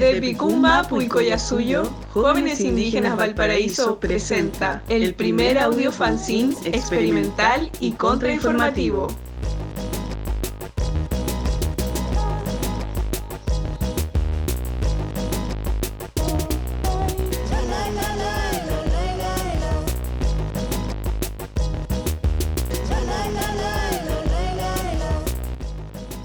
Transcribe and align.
Desde 0.00 0.20
Picumba, 0.20 0.82
Puicoyasuyo, 0.88 1.88
Jóvenes 2.12 2.60
Indígenas 2.60 3.16
Valparaíso 3.16 4.00
presenta 4.00 4.82
el 4.88 5.14
primer 5.14 5.56
audio 5.56 5.92
fanzine 5.92 6.52
experimental 6.64 7.70
y 7.78 7.92
contrainformativo. 7.92 9.06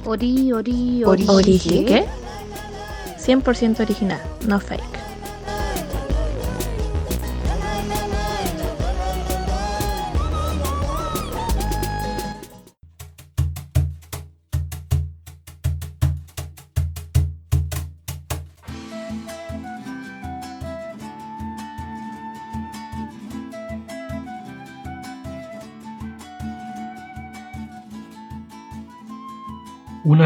Ori, 0.06 0.52
ori, 0.54 1.04
ori. 1.04 1.26
¿Ori 1.28 1.60
qué? 1.60 2.19
100% 3.30 3.80
original, 3.80 4.20
no 4.48 4.60
fake. 4.60 4.99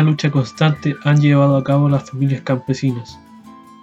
Lucha 0.04 0.30
constante 0.30 0.96
han 1.04 1.20
llevado 1.20 1.58
a 1.58 1.64
cabo 1.64 1.90
las 1.90 2.10
familias 2.10 2.42
campesinas. 2.42 3.20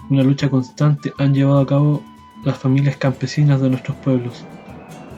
Una 0.08 0.22
lucha 0.22 0.48
constante 0.48 1.12
han 1.18 1.34
llevado 1.34 1.60
a 1.60 1.66
cabo 1.66 2.02
las 2.44 2.58
familias 2.58 2.96
campesinas 2.96 3.60
de 3.60 3.70
nuestros 3.70 3.96
pueblos, 3.98 4.44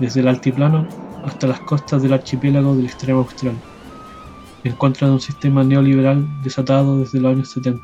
desde 0.01 0.21
el 0.21 0.29
altiplano 0.29 0.87
hasta 1.25 1.47
las 1.47 1.61
costas 1.61 2.03
del 2.03 2.13
archipiélago 2.13 2.75
del 2.75 2.87
extremo 2.87 3.21
austral, 3.21 3.55
en 4.65 4.73
contra 4.73 5.07
de 5.07 5.15
un 5.15 5.21
sistema 5.21 5.63
neoliberal 5.63 6.27
desatado 6.43 6.99
desde 6.99 7.21
los 7.21 7.33
años 7.33 7.51
70, 7.51 7.81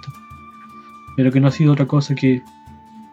pero 1.17 1.31
que 1.31 1.41
no 1.41 1.49
ha 1.49 1.53
sido 1.53 1.73
otra 1.73 1.87
cosa 1.87 2.15
que 2.15 2.43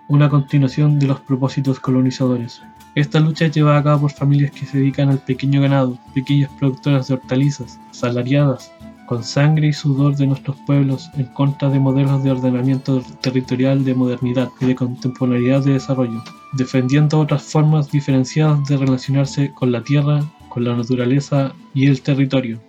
una 0.07 0.29
continuación 0.29 0.99
de 0.99 1.07
los 1.07 1.19
propósitos 1.19 1.79
colonizadores. 1.79 2.61
Esta 2.95 3.19
lucha 3.19 3.45
es 3.45 3.51
llevada 3.51 3.79
a 3.79 3.83
cabo 3.83 4.01
por 4.01 4.11
familias 4.11 4.51
que 4.51 4.65
se 4.65 4.77
dedican 4.77 5.09
al 5.09 5.19
pequeño 5.19 5.61
ganado, 5.61 5.97
pequeñas 6.13 6.51
productoras 6.59 7.07
de 7.07 7.15
hortalizas, 7.15 7.79
salariadas, 7.91 8.71
con 9.05 9.23
sangre 9.23 9.67
y 9.67 9.73
sudor 9.73 10.15
de 10.15 10.27
nuestros 10.27 10.55
pueblos 10.65 11.09
en 11.15 11.25
contra 11.25 11.69
de 11.69 11.79
modelos 11.79 12.23
de 12.23 12.31
ordenamiento 12.31 13.01
territorial 13.21 13.85
de 13.85 13.93
modernidad 13.93 14.49
y 14.59 14.65
de 14.65 14.75
contemporaneidad 14.75 15.63
de 15.63 15.73
desarrollo, 15.73 16.23
defendiendo 16.53 17.19
otras 17.19 17.43
formas 17.43 17.91
diferenciadas 17.91 18.67
de 18.67 18.77
relacionarse 18.77 19.51
con 19.53 19.71
la 19.71 19.83
tierra, 19.83 20.23
con 20.49 20.63
la 20.63 20.75
naturaleza 20.75 21.53
y 21.73 21.87
el 21.87 22.01
territorio. 22.01 22.59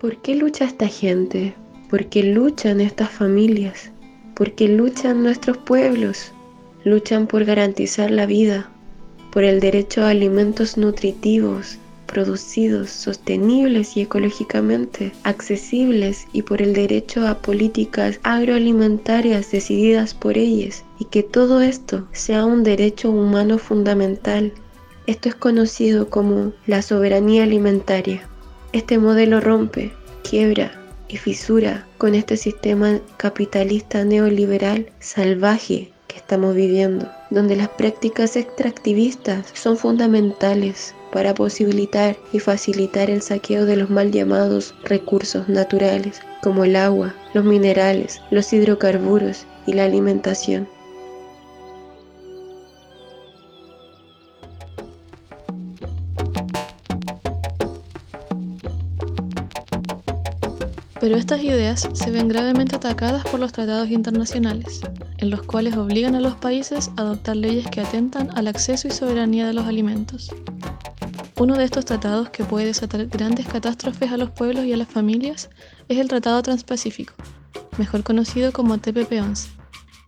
¿Por 0.00 0.16
qué 0.18 0.36
lucha 0.36 0.64
esta 0.64 0.88
gente? 0.88 1.54
¿Por 1.90 2.06
qué 2.06 2.22
luchan 2.22 2.80
estas 2.80 3.10
familias? 3.10 3.92
¿Por 4.34 4.52
qué 4.52 4.68
luchan 4.68 5.22
nuestros 5.22 5.56
pueblos? 5.56 6.32
Luchan 6.84 7.26
por 7.26 7.44
garantizar 7.44 8.10
la 8.10 8.26
vida, 8.26 8.70
por 9.32 9.44
el 9.44 9.60
derecho 9.60 10.04
a 10.04 10.10
alimentos 10.10 10.76
nutritivos, 10.76 11.78
producidos, 12.08 12.90
sostenibles 12.90 13.96
y 13.96 14.00
ecológicamente 14.00 15.12
accesibles 15.22 16.26
y 16.32 16.42
por 16.42 16.60
el 16.60 16.72
derecho 16.74 17.28
a 17.28 17.38
políticas 17.38 18.18
agroalimentarias 18.24 19.52
decididas 19.52 20.14
por 20.14 20.36
ellas 20.36 20.84
y 20.98 21.04
que 21.04 21.22
todo 21.22 21.60
esto 21.60 22.08
sea 22.10 22.44
un 22.44 22.64
derecho 22.64 23.12
humano 23.12 23.58
fundamental. 23.58 24.52
Esto 25.06 25.28
es 25.28 25.36
conocido 25.36 26.10
como 26.10 26.52
la 26.66 26.82
soberanía 26.82 27.44
alimentaria. 27.44 28.26
Este 28.72 28.98
modelo 28.98 29.40
rompe, 29.40 29.92
quiebra 30.28 30.72
y 31.08 31.16
fisura 31.16 31.86
con 31.98 32.14
este 32.14 32.36
sistema 32.36 33.00
capitalista 33.16 34.04
neoliberal 34.04 34.90
salvaje 34.98 35.92
que 36.08 36.16
estamos 36.16 36.54
viviendo, 36.54 37.08
donde 37.30 37.56
las 37.56 37.68
prácticas 37.68 38.36
extractivistas 38.36 39.46
son 39.54 39.76
fundamentales 39.76 40.94
para 41.12 41.34
posibilitar 41.34 42.16
y 42.32 42.38
facilitar 42.38 43.10
el 43.10 43.22
saqueo 43.22 43.64
de 43.64 43.76
los 43.76 43.90
mal 43.90 44.10
llamados 44.10 44.74
recursos 44.84 45.48
naturales, 45.48 46.20
como 46.42 46.64
el 46.64 46.76
agua, 46.76 47.14
los 47.34 47.44
minerales, 47.44 48.20
los 48.30 48.52
hidrocarburos 48.52 49.46
y 49.66 49.72
la 49.72 49.84
alimentación. 49.84 50.68
Pero 61.00 61.16
estas 61.16 61.42
ideas 61.42 61.88
se 61.92 62.10
ven 62.10 62.28
gravemente 62.28 62.76
atacadas 62.76 63.24
por 63.24 63.38
los 63.38 63.52
tratados 63.52 63.88
internacionales, 63.88 64.80
en 65.18 65.30
los 65.30 65.42
cuales 65.42 65.76
obligan 65.76 66.16
a 66.16 66.20
los 66.20 66.34
países 66.34 66.90
a 66.96 67.02
adoptar 67.02 67.36
leyes 67.36 67.66
que 67.68 67.80
atentan 67.80 68.30
al 68.36 68.48
acceso 68.48 68.88
y 68.88 68.90
soberanía 68.90 69.46
de 69.46 69.52
los 69.52 69.66
alimentos. 69.66 70.30
Uno 71.40 71.56
de 71.56 71.62
estos 71.62 71.84
tratados 71.84 72.30
que 72.30 72.42
puede 72.42 72.66
desatar 72.66 73.06
grandes 73.06 73.46
catástrofes 73.46 74.10
a 74.10 74.16
los 74.16 74.30
pueblos 74.30 74.64
y 74.64 74.72
a 74.72 74.76
las 74.76 74.88
familias 74.88 75.50
es 75.88 75.98
el 75.98 76.08
Tratado 76.08 76.42
Transpacífico, 76.42 77.14
mejor 77.78 78.02
conocido 78.02 78.50
como 78.52 78.76
TPP-11. 78.78 79.46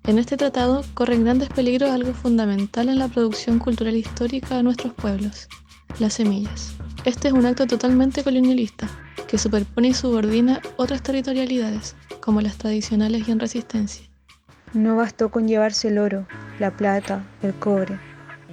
En 0.08 0.18
este 0.18 0.36
tratado 0.36 0.82
corren 0.92 1.22
grandes 1.22 1.48
peligros 1.48 1.90
algo 1.90 2.14
fundamental 2.14 2.88
en 2.88 2.98
la 2.98 3.06
producción 3.06 3.60
cultural 3.60 3.94
histórica 3.94 4.56
de 4.56 4.64
nuestros 4.64 4.92
pueblos, 4.92 5.48
las 6.00 6.14
semillas. 6.14 6.72
Este 7.04 7.28
es 7.28 7.34
un 7.34 7.46
acto 7.46 7.68
totalmente 7.68 8.24
colonialista, 8.24 8.88
que 9.28 9.38
superpone 9.38 9.88
y 9.88 9.94
subordina 9.94 10.60
otras 10.78 11.00
territorialidades, 11.00 11.94
como 12.20 12.40
las 12.40 12.56
tradicionales 12.56 13.28
y 13.28 13.30
en 13.30 13.38
resistencia. 13.38 14.04
No 14.72 14.96
bastó 14.96 15.30
con 15.30 15.46
llevarse 15.46 15.88
el 15.88 15.98
oro, 15.98 16.26
la 16.58 16.76
plata, 16.76 17.24
el 17.42 17.54
cobre. 17.54 18.00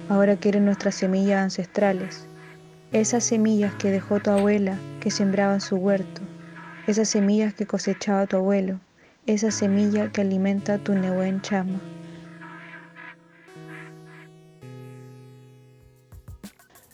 Ahora 0.08 0.36
quieren 0.36 0.64
nuestras 0.64 0.94
semillas 0.94 1.42
ancestrales, 1.42 2.28
esas 2.92 3.24
semillas 3.24 3.74
que 3.74 3.90
dejó 3.90 4.20
tu 4.20 4.30
abuela, 4.30 4.78
que 5.00 5.10
sembraba 5.10 5.54
en 5.54 5.60
su 5.60 5.76
huerto, 5.76 6.22
esas 6.86 7.08
semillas 7.08 7.52
que 7.52 7.66
cosechaba 7.66 8.26
tu 8.26 8.38
abuelo, 8.38 8.80
esa 9.26 9.50
semilla 9.50 10.10
que 10.10 10.22
alimenta 10.22 10.78
tu 10.78 10.94
Nehuen 10.94 11.42
chama. 11.42 11.80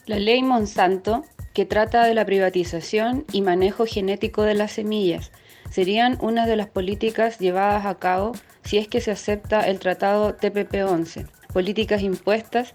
La 0.06 0.18
ley 0.18 0.42
Monsanto, 0.42 1.24
que 1.54 1.64
trata 1.64 2.04
de 2.04 2.14
la 2.14 2.26
privatización 2.26 3.24
y 3.32 3.40
manejo 3.40 3.86
genético 3.86 4.42
de 4.42 4.54
las 4.54 4.72
semillas, 4.72 5.30
serían 5.70 6.18
una 6.20 6.46
de 6.46 6.56
las 6.56 6.66
políticas 6.66 7.38
llevadas 7.38 7.86
a 7.86 7.94
cabo 7.94 8.32
si 8.64 8.78
es 8.78 8.88
que 8.88 9.00
se 9.00 9.12
acepta 9.12 9.60
el 9.60 9.78
tratado 9.78 10.36
TPP-11, 10.36 11.28
políticas 11.52 12.02
impuestas 12.02 12.72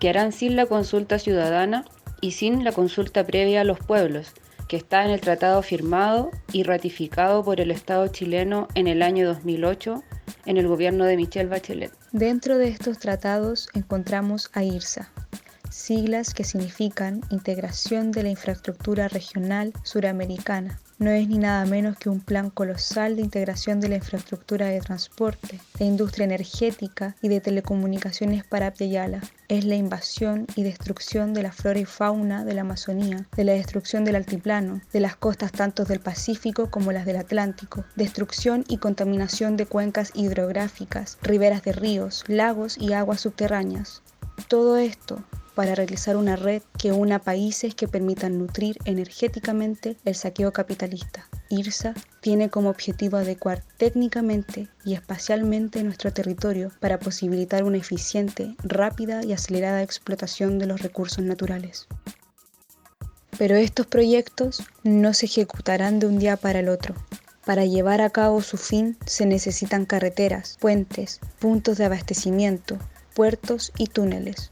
que 0.00 0.08
harán 0.08 0.32
sin 0.32 0.56
la 0.56 0.66
consulta 0.66 1.18
ciudadana 1.18 1.84
y 2.22 2.30
sin 2.30 2.64
la 2.64 2.72
consulta 2.72 3.26
previa 3.26 3.60
a 3.60 3.64
los 3.64 3.78
pueblos, 3.78 4.32
que 4.68 4.78
está 4.78 5.04
en 5.04 5.10
el 5.10 5.20
tratado 5.20 5.60
firmado 5.60 6.30
y 6.50 6.62
ratificado 6.62 7.44
por 7.44 7.60
el 7.60 7.70
Estado 7.70 8.08
chileno 8.08 8.68
en 8.74 8.86
el 8.86 9.02
año 9.02 9.26
2008 9.26 10.02
en 10.46 10.56
el 10.56 10.66
gobierno 10.66 11.04
de 11.04 11.16
Michelle 11.16 11.50
Bachelet. 11.50 11.92
Dentro 12.12 12.56
de 12.56 12.68
estos 12.68 12.98
tratados 12.98 13.68
encontramos 13.74 14.50
a 14.54 14.64
IRSA, 14.64 15.10
siglas 15.68 16.32
que 16.32 16.44
significan 16.44 17.20
Integración 17.30 18.12
de 18.12 18.22
la 18.22 18.30
Infraestructura 18.30 19.08
Regional 19.08 19.72
Suramericana. 19.82 20.80
No 21.02 21.10
es 21.10 21.26
ni 21.26 21.38
nada 21.38 21.66
menos 21.66 21.96
que 21.98 22.08
un 22.08 22.20
plan 22.20 22.48
colosal 22.48 23.16
de 23.16 23.22
integración 23.22 23.80
de 23.80 23.88
la 23.88 23.96
infraestructura 23.96 24.66
de 24.66 24.78
transporte, 24.78 25.58
de 25.76 25.84
industria 25.84 26.26
energética 26.26 27.16
y 27.20 27.26
de 27.26 27.40
telecomunicaciones 27.40 28.44
para 28.44 28.68
Abdeyala. 28.68 29.20
Es 29.48 29.64
la 29.64 29.74
invasión 29.74 30.46
y 30.54 30.62
destrucción 30.62 31.34
de 31.34 31.42
la 31.42 31.50
flora 31.50 31.80
y 31.80 31.86
fauna 31.86 32.44
de 32.44 32.54
la 32.54 32.60
Amazonía, 32.60 33.26
de 33.36 33.42
la 33.42 33.50
destrucción 33.50 34.04
del 34.04 34.14
altiplano, 34.14 34.80
de 34.92 35.00
las 35.00 35.16
costas 35.16 35.50
tanto 35.50 35.84
del 35.84 35.98
Pacífico 35.98 36.70
como 36.70 36.92
las 36.92 37.04
del 37.04 37.16
Atlántico, 37.16 37.84
destrucción 37.96 38.64
y 38.68 38.76
contaminación 38.76 39.56
de 39.56 39.66
cuencas 39.66 40.12
hidrográficas, 40.14 41.18
riberas 41.20 41.64
de 41.64 41.72
ríos, 41.72 42.22
lagos 42.28 42.78
y 42.78 42.92
aguas 42.92 43.22
subterráneas. 43.22 44.02
Todo 44.46 44.76
esto 44.76 45.24
para 45.54 45.74
realizar 45.74 46.16
una 46.16 46.36
red 46.36 46.62
que 46.78 46.92
una 46.92 47.18
países 47.18 47.74
que 47.74 47.88
permitan 47.88 48.38
nutrir 48.38 48.78
energéticamente 48.84 49.96
el 50.04 50.14
saqueo 50.14 50.52
capitalista. 50.52 51.28
IRSA 51.48 51.94
tiene 52.20 52.48
como 52.48 52.70
objetivo 52.70 53.18
adecuar 53.18 53.62
técnicamente 53.76 54.68
y 54.84 54.94
espacialmente 54.94 55.82
nuestro 55.82 56.12
territorio 56.12 56.70
para 56.80 56.98
posibilitar 56.98 57.64
una 57.64 57.76
eficiente, 57.76 58.56
rápida 58.62 59.24
y 59.24 59.32
acelerada 59.32 59.82
explotación 59.82 60.58
de 60.58 60.66
los 60.66 60.80
recursos 60.80 61.24
naturales. 61.24 61.86
Pero 63.38 63.56
estos 63.56 63.86
proyectos 63.86 64.62
no 64.82 65.14
se 65.14 65.26
ejecutarán 65.26 65.98
de 65.98 66.06
un 66.06 66.18
día 66.18 66.36
para 66.36 66.60
el 66.60 66.68
otro. 66.68 66.94
Para 67.44 67.64
llevar 67.64 68.00
a 68.00 68.10
cabo 68.10 68.40
su 68.40 68.56
fin 68.56 68.96
se 69.04 69.26
necesitan 69.26 69.84
carreteras, 69.84 70.56
puentes, 70.60 71.18
puntos 71.40 71.76
de 71.76 71.86
abastecimiento, 71.86 72.78
puertos 73.14 73.72
y 73.76 73.88
túneles. 73.88 74.50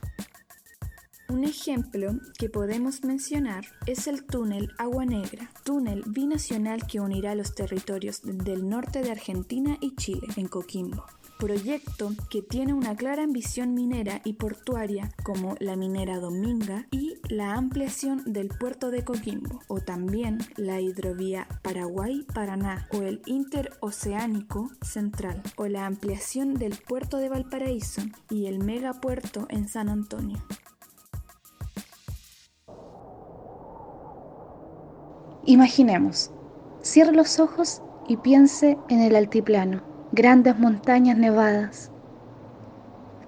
Un 1.31 1.45
ejemplo 1.45 2.19
que 2.37 2.49
podemos 2.49 3.05
mencionar 3.05 3.63
es 3.85 4.07
el 4.07 4.25
túnel 4.25 4.73
Agua 4.77 5.05
Negra, 5.05 5.49
túnel 5.63 6.03
binacional 6.05 6.85
que 6.85 6.99
unirá 6.99 7.35
los 7.35 7.55
territorios 7.55 8.19
del 8.21 8.67
norte 8.67 9.01
de 9.01 9.11
Argentina 9.11 9.77
y 9.79 9.95
Chile, 9.95 10.27
en 10.35 10.49
Coquimbo. 10.49 11.05
Proyecto 11.39 12.11
que 12.29 12.41
tiene 12.41 12.73
una 12.73 12.97
clara 12.97 13.23
ambición 13.23 13.73
minera 13.73 14.19
y 14.25 14.33
portuaria 14.33 15.09
como 15.23 15.55
la 15.61 15.77
minera 15.77 16.19
Dominga 16.19 16.85
y 16.91 17.15
la 17.29 17.53
ampliación 17.53 18.33
del 18.33 18.49
puerto 18.49 18.91
de 18.91 19.05
Coquimbo, 19.05 19.61
o 19.69 19.79
también 19.79 20.39
la 20.57 20.81
hidrovía 20.81 21.47
Paraguay-Paraná 21.61 22.89
o 22.91 23.03
el 23.03 23.21
interoceánico 23.25 24.69
central, 24.81 25.41
o 25.55 25.67
la 25.67 25.85
ampliación 25.85 26.55
del 26.55 26.75
puerto 26.75 27.17
de 27.17 27.29
Valparaíso 27.29 28.01
y 28.29 28.47
el 28.47 28.59
megapuerto 28.59 29.47
en 29.49 29.69
San 29.69 29.87
Antonio. 29.87 30.43
Imaginemos, 35.45 36.29
cierre 36.83 37.13
los 37.13 37.39
ojos 37.39 37.81
y 38.07 38.17
piense 38.17 38.77
en 38.89 38.99
el 38.99 39.15
altiplano, 39.15 39.81
grandes 40.11 40.59
montañas 40.59 41.17
nevadas. 41.17 41.91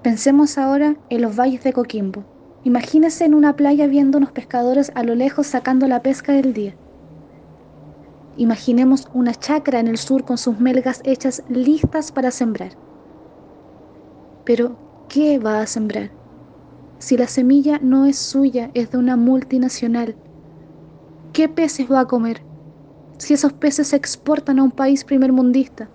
Pensemos 0.03 0.59
ahora 0.59 0.95
en 1.09 1.23
los 1.23 1.35
valles 1.35 1.63
de 1.63 1.73
Coquimbo. 1.73 2.23
Imagínese 2.63 3.25
en 3.25 3.33
una 3.33 3.55
playa 3.55 3.87
viendo 3.87 4.19
unos 4.19 4.31
pescadores 4.31 4.91
a 4.93 5.01
lo 5.03 5.15
lejos 5.15 5.47
sacando 5.47 5.87
la 5.87 6.03
pesca 6.03 6.33
del 6.33 6.53
día. 6.53 6.75
Imaginemos 8.37 9.07
una 9.15 9.33
chacra 9.33 9.79
en 9.79 9.87
el 9.87 9.97
sur 9.97 10.23
con 10.23 10.37
sus 10.37 10.59
melgas 10.59 11.01
hechas 11.05 11.41
listas 11.49 12.11
para 12.11 12.29
sembrar. 12.29 12.73
Pero, 14.43 14.77
¿qué 15.09 15.39
va 15.39 15.61
a 15.61 15.67
sembrar? 15.67 16.11
Si 16.99 17.17
la 17.17 17.27
semilla 17.27 17.79
no 17.81 18.05
es 18.05 18.19
suya, 18.19 18.69
es 18.75 18.91
de 18.91 18.99
una 18.99 19.17
multinacional 19.17 20.15
¿Qué 21.33 21.49
peces 21.49 21.91
va 21.91 22.01
a 22.01 22.05
comer? 22.05 22.41
Si 23.17 23.33
esos 23.33 23.53
peces 23.53 23.87
se 23.87 23.95
exportan 23.95 24.59
a 24.59 24.63
un 24.63 24.69
país 24.69 25.03
primermundista. 25.03 25.89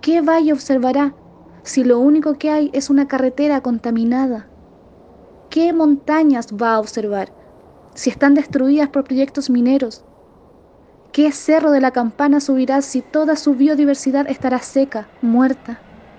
¿Qué 0.00 0.22
valle 0.22 0.52
observará 0.52 1.14
si 1.62 1.84
lo 1.84 2.00
único 2.00 2.34
que 2.34 2.50
hay 2.50 2.68
es 2.72 2.90
una 2.90 3.06
carretera 3.06 3.60
contaminada? 3.60 4.48
¿Qué 5.50 5.72
montañas 5.72 6.48
va 6.52 6.74
a 6.74 6.80
observar 6.80 7.32
si 7.94 8.10
están 8.10 8.34
destruidas 8.34 8.88
por 8.88 9.04
proyectos 9.04 9.50
mineros? 9.50 10.04
¿Qué 11.12 11.30
cerro 11.30 11.70
de 11.70 11.80
la 11.80 11.92
campana 11.92 12.40
subirá 12.40 12.82
si 12.82 13.02
toda 13.02 13.36
su 13.36 13.54
biodiversidad 13.54 14.28
estará 14.28 14.58
seca, 14.58 15.06
muerta? 15.22 15.78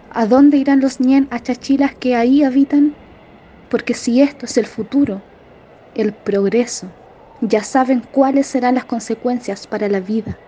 ¿A 0.10 0.26
dónde 0.26 0.56
irán 0.56 0.80
los 0.80 1.02
ñen 1.02 1.28
achachilas 1.32 1.94
que 1.96 2.16
ahí 2.16 2.44
habitan? 2.44 2.96
Porque 3.70 3.94
si 3.94 4.22
esto 4.22 4.46
es 4.46 4.58
el 4.58 4.68
futuro, 4.68 5.22
el 5.96 6.14
progreso, 6.14 6.88
ya 7.40 7.64
saben 7.64 8.02
cuáles 8.02 8.48
serán 8.48 8.76
las 8.76 8.86
consecuencias 8.86 9.68
para 9.68 9.88
la 9.90 10.00
vida. 10.02 10.42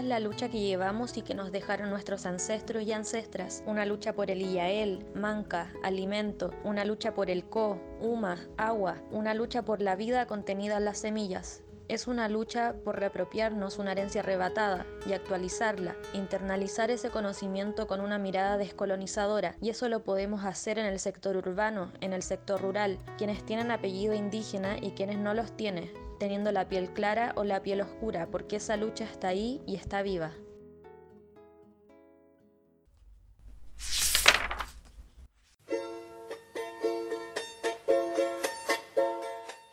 Es 0.00 0.06
la 0.06 0.18
lucha 0.18 0.48
que 0.48 0.60
llevamos 0.60 1.16
y 1.18 1.22
que 1.22 1.34
nos 1.34 1.52
dejaron 1.52 1.90
nuestros 1.90 2.24
ancestros 2.24 2.82
y 2.84 2.92
ancestras. 2.92 3.62
Una 3.66 3.84
lucha 3.84 4.14
por 4.14 4.30
el 4.30 4.40
Iyael, 4.40 5.04
manca, 5.14 5.72
alimento. 5.82 6.52
Una 6.64 6.86
lucha 6.86 7.12
por 7.12 7.30
el 7.30 7.44
Co, 7.44 7.78
Uma, 8.00 8.38
agua. 8.56 8.96
Una 9.10 9.34
lucha 9.34 9.62
por 9.62 9.82
la 9.82 9.96
vida 9.96 10.26
contenida 10.26 10.78
en 10.78 10.86
las 10.86 10.98
semillas. 10.98 11.62
Es 11.88 12.06
una 12.06 12.28
lucha 12.28 12.76
por 12.82 12.98
reapropiarnos 12.98 13.78
una 13.78 13.92
herencia 13.92 14.22
arrebatada 14.22 14.86
y 15.06 15.12
actualizarla, 15.12 15.96
internalizar 16.14 16.90
ese 16.90 17.10
conocimiento 17.10 17.86
con 17.86 18.00
una 18.00 18.16
mirada 18.16 18.56
descolonizadora, 18.56 19.56
y 19.60 19.70
eso 19.70 19.88
lo 19.88 20.04
podemos 20.04 20.44
hacer 20.44 20.78
en 20.78 20.86
el 20.86 21.00
sector 21.00 21.36
urbano, 21.36 21.90
en 22.00 22.12
el 22.12 22.22
sector 22.22 22.62
rural, 22.62 23.00
quienes 23.18 23.44
tienen 23.44 23.72
apellido 23.72 24.14
indígena 24.14 24.78
y 24.80 24.92
quienes 24.92 25.18
no 25.18 25.34
los 25.34 25.56
tienen, 25.56 25.90
teniendo 26.20 26.52
la 26.52 26.68
piel 26.68 26.92
clara 26.92 27.32
o 27.34 27.44
la 27.44 27.62
piel 27.62 27.80
oscura, 27.80 28.28
porque 28.30 28.56
esa 28.56 28.76
lucha 28.76 29.04
está 29.04 29.28
ahí 29.28 29.62
y 29.66 29.74
está 29.74 30.02
viva. 30.02 30.32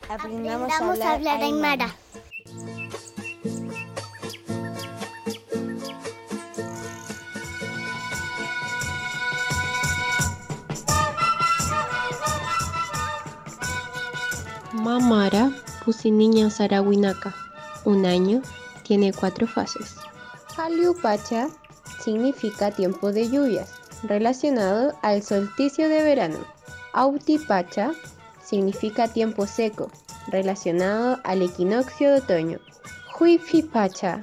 Aprendamos, 0.08 0.72
a 1.02 1.12
hablar, 1.12 1.42
Aymara. 1.42 1.94
Mamara 14.72 15.47
Niña 16.10 16.50
Sarawinaka. 16.50 17.34
Un 17.84 18.04
año 18.04 18.42
tiene 18.82 19.12
cuatro 19.12 19.46
fases. 19.46 19.96
Pacha 21.00 21.48
significa 22.04 22.70
tiempo 22.70 23.10
de 23.10 23.30
lluvias, 23.30 23.72
relacionado 24.02 24.92
al 25.02 25.22
solsticio 25.22 25.88
de 25.88 26.02
verano. 26.02 26.38
Pacha 27.46 27.92
significa 28.44 29.08
tiempo 29.08 29.46
seco, 29.46 29.90
relacionado 30.26 31.20
al 31.24 31.42
equinoccio 31.42 32.12
de 32.12 32.18
otoño. 32.18 32.58
Pacha 33.72 34.20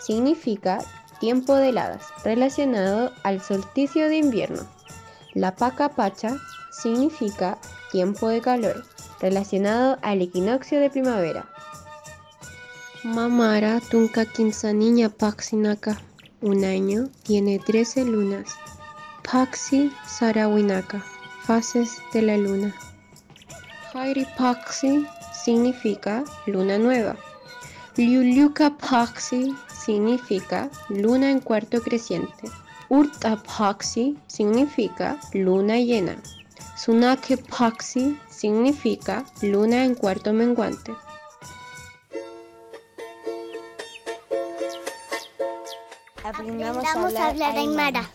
significa 0.00 0.78
tiempo 1.20 1.54
de 1.54 1.70
heladas, 1.70 2.04
relacionado 2.22 3.12
al 3.22 3.40
solsticio 3.40 4.08
de 4.08 4.18
invierno. 4.18 4.62
La 5.34 5.54
Paca 5.54 5.88
Pacha 5.88 6.36
significa 6.70 7.58
tiempo 7.90 8.28
de 8.28 8.40
calor, 8.40 8.84
relacionado 9.20 9.98
al 10.02 10.22
equinoccio 10.22 10.80
de 10.80 10.90
primavera. 10.90 11.46
Mamara 13.04 13.80
Tunka 13.80 14.26
Niña 14.74 15.08
Paxinaka. 15.08 16.00
Un 16.40 16.64
año 16.64 17.08
tiene 17.22 17.58
13 17.58 18.04
lunas. 18.04 18.56
Paxi 19.22 19.92
Sarawinaka. 20.06 21.04
Fases 21.42 22.02
de 22.12 22.22
la 22.22 22.36
luna. 22.36 22.74
Hairi 23.94 24.26
Paxi 24.36 25.06
significa 25.32 26.24
luna 26.46 26.78
nueva. 26.78 27.16
Liuliuka 27.96 28.76
Paxi 28.76 29.54
significa 29.72 30.68
luna 30.88 31.30
en 31.30 31.40
cuarto 31.40 31.80
creciente. 31.80 32.50
Urta 32.88 33.42
Paxi 33.42 34.18
significa 34.26 35.18
luna 35.32 35.78
llena. 35.78 36.16
Sunake 36.78 37.36
Paxi 37.36 38.16
significa 38.30 39.24
luna 39.42 39.84
en 39.84 39.96
cuarto 39.96 40.32
menguante. 40.32 40.92
Aprendamos, 46.22 46.84
a 46.84 47.26
hablar, 47.28 47.56
Aymara. 47.56 48.08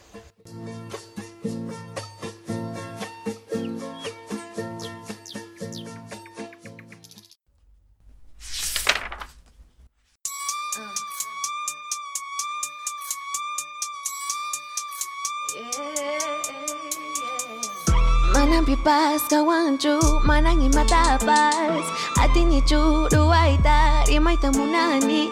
Pas 18.83 19.23
kawanchu 19.31 19.95
manangi 20.27 20.67
matapas 20.75 21.85
atini 22.19 22.61
churu 22.61 23.31
aita 23.31 24.03
rimaita 24.07 24.51
munani. 24.51 25.31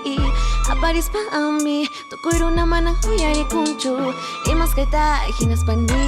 Aparis 0.72 1.12
pa 1.12 1.20
ami 1.36 1.90
tukuiru 2.10 2.48
na 2.50 2.64
manang 2.66 2.96
huyari 3.04 3.44
kunchu 3.52 4.16
imas 4.48 4.72
kaita 4.72 5.20
hinas 5.36 5.68
kami 5.68 6.00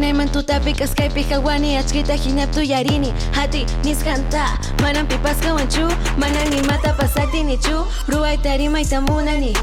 Nahi 0.00 0.12
mantuta 0.12 0.60
pikazkai 0.60 1.10
pika 1.10 1.40
guani 1.40 1.76
Atskita 1.76 2.12
yarini. 2.12 2.66
Jarini 2.68 3.12
Hati 3.32 3.66
niz 3.84 4.04
Manan 4.82 5.06
pipazka 5.06 5.52
guantxu 5.52 5.88
Manan 6.18 6.52
imata 6.52 6.92
pasati 6.92 7.42
nitxu 7.42 7.86
Rua 8.08 8.32
eta 8.32 8.54
eri 8.54 8.68
maita 8.68 9.00
munani 9.00 9.54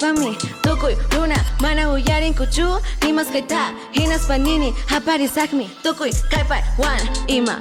pami 0.00 0.36
Tokoi 0.62 0.96
runa 1.12 1.36
Mana 1.60 1.84
huyarin 1.84 2.34
kutxu 2.34 2.80
Nimaz 3.02 3.30
gaita 3.32 3.72
Hinaz 3.92 4.26
panini 4.26 4.74
Aparez 4.90 5.38
akmi. 5.38 5.70
Tokoi 5.82 6.12
kaipai 6.30 6.62
Wan 6.78 7.00
ima. 7.28 7.60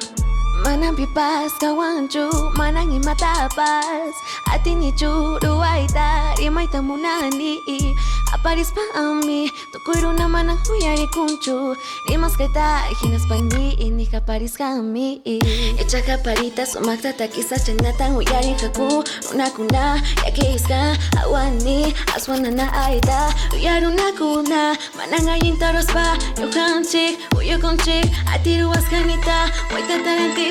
Manang 0.61 0.93
pipas 0.95 1.57
kawanchu 1.57 2.29
Manang 2.57 2.93
imatapas 2.93 4.13
Atinichu 4.53 5.39
ruayta 5.41 6.35
Rimayta 6.37 6.81
munani 6.81 7.57
Aparis 8.33 8.71
pa 8.71 8.81
ami 8.95 9.49
Tukuyruna 9.73 10.29
manang 10.29 10.57
huyari 10.69 11.07
kunchu 11.09 11.75
Rimas 12.09 12.37
kayta 12.37 12.85
hinas 13.01 13.25
pani 13.27 13.75
Ini 13.81 14.05
kaparis 14.07 14.55
kami 14.57 15.21
Echa 15.81 16.01
kaparita 16.05 16.65
sumakta 16.65 17.13
takisa 17.13 17.57
chanatan 17.59 18.15
Huyarin 18.15 18.55
kaku. 18.55 19.03
Runakuna 19.31 19.99
Yakiska 20.25 20.95
Awani 21.25 21.91
Aswanana 22.15 22.69
aita 22.85 23.33
Huyaruna 23.51 24.13
kuna 24.15 24.77
Manang 24.95 25.27
ayin 25.27 25.57
taros 25.57 25.89
pa 25.89 26.15
Yukanchik 26.39 27.19
Uyukunchik 27.35 28.07
Atiru 28.31 28.71
askanita 28.71 29.51
Waita 29.73 29.97
tarantis 30.03 30.50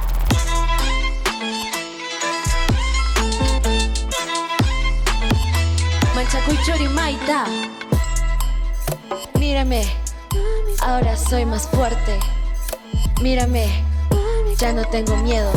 Maita 6.31 7.45
Mírame, 9.37 9.83
ahora 10.81 11.17
soy 11.17 11.45
más 11.45 11.67
fuerte. 11.67 12.19
Mírame, 13.21 13.67
ya 14.57 14.71
no 14.71 14.85
tengo 14.85 15.17
miedo. 15.17 15.51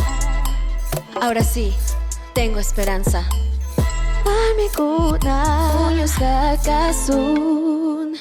Ahora 1.20 1.44
sí, 1.44 1.72
tengo 2.34 2.58
esperanza. 2.58 3.22
Mami 4.24 4.68
kuna, 4.74 5.92
kakasun. 6.18 8.16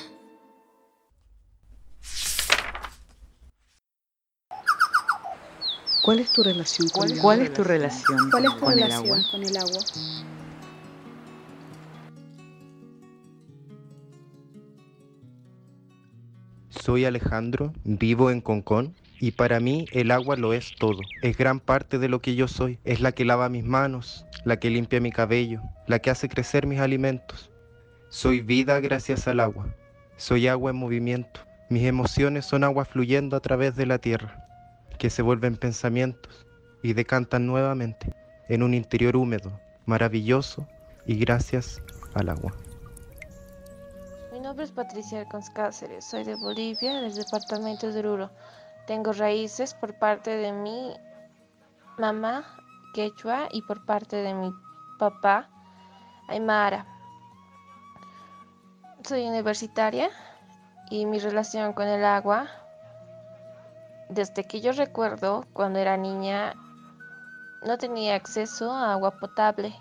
¿Cuál 6.03 6.19
es 6.19 6.31
tu 6.31 6.43
relación 6.43 6.89
con 6.89 7.09
el 7.09 7.19
¿Cuál 7.19 7.39
agua? 7.39 7.47
es 7.47 7.53
tu 7.53 7.63
relación 7.63 8.29
¿Cuál 8.29 8.45
es 8.45 8.53
tu 8.53 8.59
con 8.59 8.73
el 8.73 8.79
relación 8.79 9.05
agua? 9.05 9.31
con 9.31 9.43
el 9.43 9.57
agua? 9.57 9.79
Soy 16.83 17.05
Alejandro, 17.05 17.71
vivo 17.85 18.29
en 18.29 18.41
Concón 18.41 18.93
y 19.17 19.31
para 19.31 19.61
mí 19.61 19.85
el 19.93 20.11
agua 20.11 20.35
lo 20.35 20.51
es 20.51 20.75
todo. 20.77 20.99
Es 21.21 21.37
gran 21.37 21.61
parte 21.61 21.97
de 21.97 22.09
lo 22.09 22.19
que 22.19 22.35
yo 22.35 22.49
soy. 22.49 22.77
Es 22.83 22.99
la 22.99 23.13
que 23.13 23.23
lava 23.23 23.47
mis 23.47 23.63
manos, 23.63 24.25
la 24.43 24.59
que 24.59 24.69
limpia 24.69 24.99
mi 24.99 25.09
cabello, 25.09 25.61
la 25.87 25.99
que 25.99 26.09
hace 26.09 26.27
crecer 26.27 26.67
mis 26.67 26.81
alimentos. 26.81 27.49
Soy 28.09 28.41
vida 28.41 28.81
gracias 28.81 29.29
al 29.29 29.39
agua. 29.39 29.73
Soy 30.17 30.49
agua 30.49 30.71
en 30.71 30.75
movimiento. 30.75 31.39
Mis 31.69 31.83
emociones 31.83 32.45
son 32.45 32.65
agua 32.65 32.83
fluyendo 32.83 33.37
a 33.37 33.39
través 33.39 33.77
de 33.77 33.85
la 33.85 33.99
tierra, 33.99 34.45
que 34.99 35.09
se 35.09 35.21
vuelven 35.21 35.55
pensamientos 35.55 36.45
y 36.81 36.91
decantan 36.91 37.47
nuevamente 37.47 38.13
en 38.49 38.61
un 38.61 38.73
interior 38.73 39.15
húmedo, 39.15 39.57
maravilloso 39.85 40.67
y 41.07 41.15
gracias 41.15 41.81
al 42.13 42.27
agua. 42.27 42.53
Nombre 44.53 44.65
es 44.65 44.71
Patricia 44.71 45.19
Alcons 45.19 45.49
Cáceres, 45.49 46.05
soy 46.05 46.23
de 46.23 46.35
Bolivia, 46.35 47.01
del 47.01 47.15
departamento 47.15 47.91
de 47.91 47.97
Oruro. 48.01 48.29
Tengo 48.85 49.11
raíces 49.11 49.73
por 49.73 49.97
parte 49.97 50.29
de 50.29 50.51
mi 50.51 50.93
mamá, 51.97 52.45
quechua, 52.93 53.47
y 53.51 53.63
por 53.63 53.83
parte 53.83 54.17
de 54.17 54.35
mi 54.35 54.53
papá, 54.99 55.49
aymara. 56.27 56.85
Soy 59.03 59.27
universitaria 59.27 60.11
y 60.91 61.07
mi 61.07 61.17
relación 61.17 61.73
con 61.73 61.87
el 61.87 62.05
agua, 62.05 62.47
desde 64.07 64.43
que 64.43 64.61
yo 64.61 64.71
recuerdo, 64.73 65.47
cuando 65.53 65.79
era 65.79 65.97
niña, 65.97 66.53
no 67.65 67.79
tenía 67.79 68.13
acceso 68.13 68.71
a 68.71 68.93
agua 68.93 69.17
potable. 69.17 69.75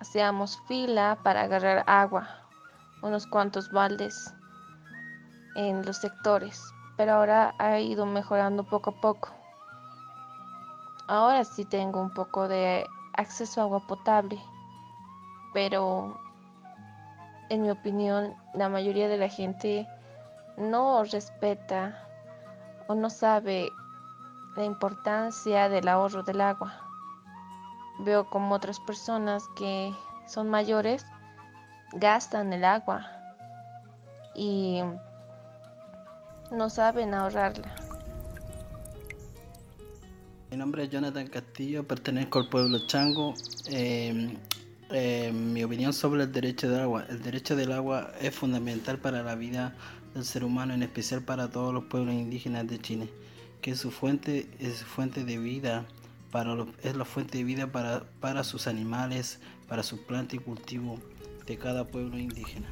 Hacíamos 0.00 0.56
fila 0.68 1.18
para 1.24 1.42
agarrar 1.42 1.82
agua 1.88 2.43
unos 3.04 3.26
cuantos 3.26 3.70
baldes 3.70 4.34
en 5.56 5.84
los 5.84 5.98
sectores, 5.98 6.72
pero 6.96 7.12
ahora 7.12 7.54
ha 7.58 7.78
ido 7.78 8.06
mejorando 8.06 8.64
poco 8.64 8.90
a 8.90 9.00
poco. 9.00 9.28
Ahora 11.06 11.44
sí 11.44 11.66
tengo 11.66 12.00
un 12.00 12.12
poco 12.14 12.48
de 12.48 12.86
acceso 13.12 13.60
a 13.60 13.64
agua 13.64 13.86
potable, 13.86 14.40
pero 15.52 16.18
en 17.50 17.60
mi 17.60 17.70
opinión 17.70 18.34
la 18.54 18.70
mayoría 18.70 19.06
de 19.08 19.18
la 19.18 19.28
gente 19.28 19.86
no 20.56 21.04
respeta 21.04 22.08
o 22.88 22.94
no 22.94 23.10
sabe 23.10 23.70
la 24.56 24.64
importancia 24.64 25.68
del 25.68 25.88
ahorro 25.88 26.22
del 26.22 26.40
agua. 26.40 26.72
Veo 27.98 28.30
como 28.30 28.54
otras 28.54 28.80
personas 28.80 29.44
que 29.56 29.94
son 30.26 30.48
mayores 30.48 31.04
gastan 31.94 32.52
el 32.52 32.64
agua 32.64 33.06
y 34.34 34.80
no 36.50 36.70
saben 36.70 37.14
ahorrarla. 37.14 37.74
Mi 40.50 40.56
nombre 40.56 40.84
es 40.84 40.90
Jonathan 40.90 41.26
Castillo, 41.26 41.86
pertenezco 41.86 42.38
al 42.38 42.48
pueblo 42.48 42.86
Chango. 42.86 43.34
Eh, 43.70 44.36
eh, 44.90 45.32
mi 45.32 45.64
opinión 45.64 45.92
sobre 45.92 46.22
el 46.22 46.32
derecho 46.32 46.68
del 46.68 46.80
agua. 46.80 47.06
El 47.08 47.22
derecho 47.22 47.56
del 47.56 47.72
agua 47.72 48.12
es 48.20 48.34
fundamental 48.34 48.98
para 48.98 49.22
la 49.22 49.34
vida 49.34 49.74
del 50.14 50.24
ser 50.24 50.44
humano, 50.44 50.74
en 50.74 50.82
especial 50.84 51.22
para 51.22 51.50
todos 51.50 51.74
los 51.74 51.84
pueblos 51.84 52.14
indígenas 52.14 52.68
de 52.68 52.78
Chile, 52.78 53.08
que 53.62 53.74
su 53.74 53.90
fuente, 53.90 54.48
es 54.60 54.84
fuente 54.84 55.24
de 55.24 55.38
vida, 55.38 55.86
para 56.30 56.54
los- 56.54 56.68
es 56.84 56.94
la 56.94 57.04
fuente 57.04 57.38
de 57.38 57.44
vida 57.44 57.66
para, 57.72 58.04
para 58.20 58.44
sus 58.44 58.68
animales, 58.68 59.40
para 59.68 59.82
sus 59.82 60.00
plantas 60.00 60.34
y 60.34 60.38
cultivo 60.38 60.98
de 61.46 61.58
cada 61.58 61.84
pueblo 61.84 62.18
indígena. 62.18 62.68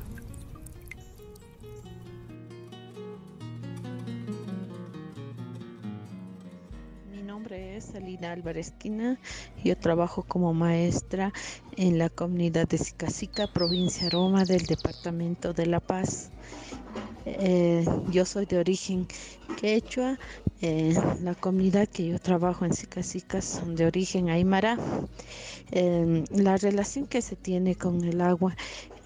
Mi 7.10 7.22
nombre 7.22 7.76
es 7.76 7.84
Salina 7.84 8.32
Álvarez 8.32 8.72
Quina. 8.72 9.18
Yo 9.62 9.76
trabajo 9.76 10.22
como 10.22 10.54
maestra 10.54 11.32
en 11.76 11.98
la 11.98 12.08
comunidad 12.08 12.68
de 12.68 12.78
Sicasica, 12.78 13.46
provincia 13.46 14.08
Roma, 14.08 14.44
del 14.44 14.64
departamento 14.64 15.52
de 15.52 15.66
La 15.66 15.80
Paz. 15.80 16.30
Eh, 17.24 17.84
yo 18.10 18.24
soy 18.24 18.46
de 18.46 18.58
origen 18.58 19.06
quechua. 19.56 20.18
eh, 20.60 20.94
la 21.20 21.34
comunidad 21.34 21.88
que 21.88 22.06
yo 22.08 22.18
trabajo 22.18 22.64
en 22.64 22.72
Sicasica 22.74 23.40
son 23.42 23.74
de 23.76 23.86
origen 23.86 24.28
aymara. 24.30 24.78
Eh, 25.72 26.24
la 26.30 26.56
relación 26.56 27.06
que 27.06 27.22
se 27.22 27.36
tiene 27.36 27.76
con 27.76 28.04
el 28.04 28.20
agua 28.20 28.56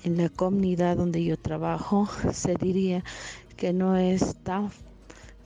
en 0.05 0.17
la 0.19 0.29
comunidad 0.31 0.97
donde 0.97 1.25
yo 1.25 1.37
trabajo 1.39 2.09
se 2.33 2.57
diría 2.57 3.05
que 3.57 3.73
no 3.73 3.97
es 3.97 4.37
tan 4.45 4.71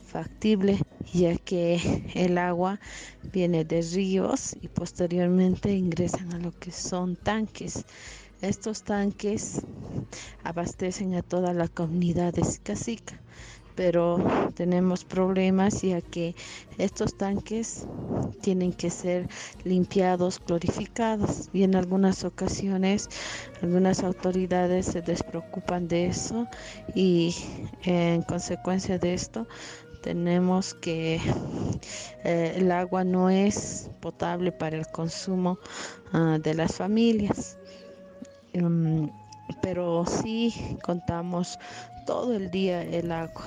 factible 0.01 0.79
ya 1.13 1.37
que 1.37 1.79
el 2.15 2.37
agua 2.37 2.79
viene 3.23 3.65
de 3.65 3.81
ríos 3.81 4.55
y 4.61 4.67
posteriormente 4.69 5.73
ingresan 5.73 6.33
a 6.33 6.39
lo 6.39 6.51
que 6.51 6.71
son 6.71 7.15
tanques. 7.15 7.85
Estos 8.41 8.81
tanques 8.81 9.61
abastecen 10.43 11.13
a 11.13 11.21
toda 11.21 11.53
la 11.53 11.67
comunidad 11.67 12.33
de 12.33 12.43
Sicasica, 12.43 13.21
pero 13.75 14.17
tenemos 14.55 15.05
problemas 15.05 15.83
ya 15.83 16.01
que 16.01 16.35
estos 16.79 17.15
tanques 17.15 17.85
tienen 18.41 18.73
que 18.73 18.89
ser 18.89 19.27
limpiados, 19.63 20.39
clorificados 20.39 21.49
y 21.53 21.61
en 21.61 21.75
algunas 21.75 22.23
ocasiones 22.23 23.09
algunas 23.61 24.01
autoridades 24.01 24.87
se 24.87 25.03
despreocupan 25.03 25.87
de 25.87 26.07
eso 26.07 26.47
y 26.95 27.35
en 27.83 28.23
consecuencia 28.23 28.97
de 28.97 29.13
esto 29.13 29.47
tenemos 30.01 30.73
que 30.73 31.21
eh, 32.23 32.53
el 32.55 32.71
agua 32.71 33.03
no 33.03 33.29
es 33.29 33.89
potable 33.99 34.51
para 34.51 34.77
el 34.77 34.87
consumo 34.87 35.59
uh, 36.13 36.39
de 36.39 36.55
las 36.55 36.75
familias. 36.75 37.57
Um, 38.53 39.09
pero 39.61 40.05
sí 40.05 40.53
contamos 40.83 41.57
todo 42.05 42.35
el 42.35 42.51
día 42.51 42.83
el 42.83 43.11
agua. 43.11 43.43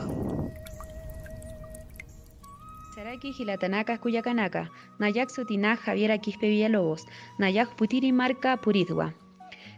Saraki 2.94 3.32
Gilatanaka 3.32 3.98
Cuyacanaka, 3.98 4.70
Nayak 4.98 5.30
Sotiná 5.30 5.76
Javiera 5.76 6.18
Quispe 6.18 6.48
Villalobos, 6.48 7.06
Nayak 7.38 7.74
Putiri 7.76 8.12
Marca 8.12 8.56
Puridua. 8.56 9.14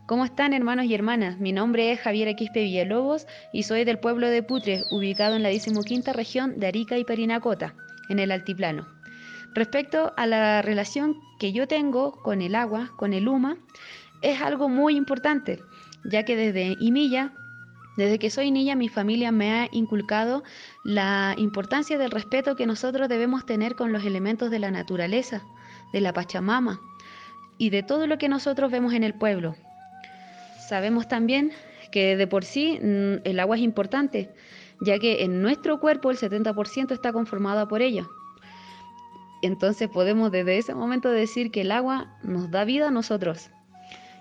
¿Cómo 0.06 0.24
están 0.24 0.52
hermanos 0.52 0.84
y 0.84 0.94
hermanas? 0.94 1.40
Mi 1.40 1.52
nombre 1.52 1.90
es 1.90 1.98
Javier 1.98 2.36
Quispe 2.36 2.62
Villalobos 2.62 3.26
y 3.52 3.64
soy 3.64 3.84
del 3.84 3.98
pueblo 3.98 4.28
de 4.28 4.44
Putre, 4.44 4.84
ubicado 4.92 5.34
en 5.34 5.42
la 5.42 5.50
15 5.50 6.12
región 6.12 6.60
de 6.60 6.68
Arica 6.68 6.96
y 6.96 7.04
Parinacota, 7.04 7.74
en 8.08 8.20
el 8.20 8.30
altiplano. 8.30 8.86
Respecto 9.52 10.12
a 10.16 10.26
la 10.26 10.62
relación 10.62 11.16
que 11.40 11.52
yo 11.52 11.66
tengo 11.66 12.12
con 12.22 12.40
el 12.40 12.54
agua, 12.54 12.92
con 12.96 13.14
el 13.14 13.26
UMA, 13.26 13.56
es 14.22 14.40
algo 14.40 14.68
muy 14.68 14.96
importante, 14.96 15.60
ya 16.04 16.24
que 16.24 16.36
desde 16.36 16.76
Imilla, 16.80 17.32
desde 17.96 18.18
que 18.18 18.30
soy 18.30 18.50
niña, 18.50 18.74
mi 18.74 18.88
familia 18.88 19.32
me 19.32 19.52
ha 19.52 19.68
inculcado 19.72 20.42
la 20.84 21.34
importancia 21.38 21.98
del 21.98 22.10
respeto 22.10 22.56
que 22.56 22.66
nosotros 22.66 23.08
debemos 23.08 23.46
tener 23.46 23.74
con 23.74 23.92
los 23.92 24.04
elementos 24.04 24.50
de 24.50 24.58
la 24.58 24.70
naturaleza, 24.70 25.42
de 25.92 26.00
la 26.00 26.12
Pachamama 26.12 26.80
y 27.58 27.70
de 27.70 27.82
todo 27.82 28.06
lo 28.06 28.18
que 28.18 28.28
nosotros 28.28 28.70
vemos 28.70 28.92
en 28.92 29.02
el 29.02 29.14
pueblo, 29.14 29.56
Sabemos 30.66 31.06
también 31.06 31.52
que 31.92 32.16
de 32.16 32.26
por 32.26 32.44
sí 32.44 32.80
mm, 32.82 33.20
el 33.22 33.38
agua 33.38 33.54
es 33.54 33.62
importante, 33.62 34.34
ya 34.80 34.98
que 34.98 35.22
en 35.22 35.40
nuestro 35.40 35.78
cuerpo 35.78 36.10
el 36.10 36.18
70% 36.18 36.90
está 36.90 37.12
conformado 37.12 37.68
por 37.68 37.82
ella. 37.82 38.08
Entonces 39.42 39.88
podemos 39.88 40.32
desde 40.32 40.58
ese 40.58 40.74
momento 40.74 41.08
decir 41.10 41.52
que 41.52 41.60
el 41.60 41.70
agua 41.70 42.18
nos 42.24 42.50
da 42.50 42.64
vida 42.64 42.88
a 42.88 42.90
nosotros. 42.90 43.50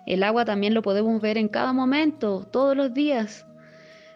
El 0.05 0.23
agua 0.23 0.45
también 0.45 0.73
lo 0.73 0.81
podemos 0.81 1.21
ver 1.21 1.37
en 1.37 1.47
cada 1.47 1.73
momento, 1.73 2.47
todos 2.51 2.77
los 2.77 2.93
días. 2.93 3.45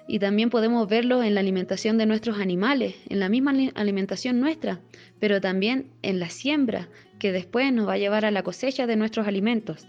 Y 0.07 0.19
también 0.19 0.49
podemos 0.49 0.87
verlo 0.87 1.23
en 1.23 1.35
la 1.35 1.41
alimentación 1.41 1.97
de 1.97 2.05
nuestros 2.05 2.39
animales, 2.39 2.95
en 3.09 3.19
la 3.19 3.29
misma 3.29 3.53
alimentación 3.75 4.39
nuestra, 4.39 4.79
pero 5.19 5.41
también 5.41 5.91
en 6.01 6.19
la 6.19 6.29
siembra, 6.29 6.89
que 7.19 7.31
después 7.31 7.71
nos 7.73 7.87
va 7.87 7.93
a 7.93 7.97
llevar 7.97 8.25
a 8.25 8.31
la 8.31 8.43
cosecha 8.43 8.87
de 8.87 8.95
nuestros 8.95 9.27
alimentos. 9.27 9.87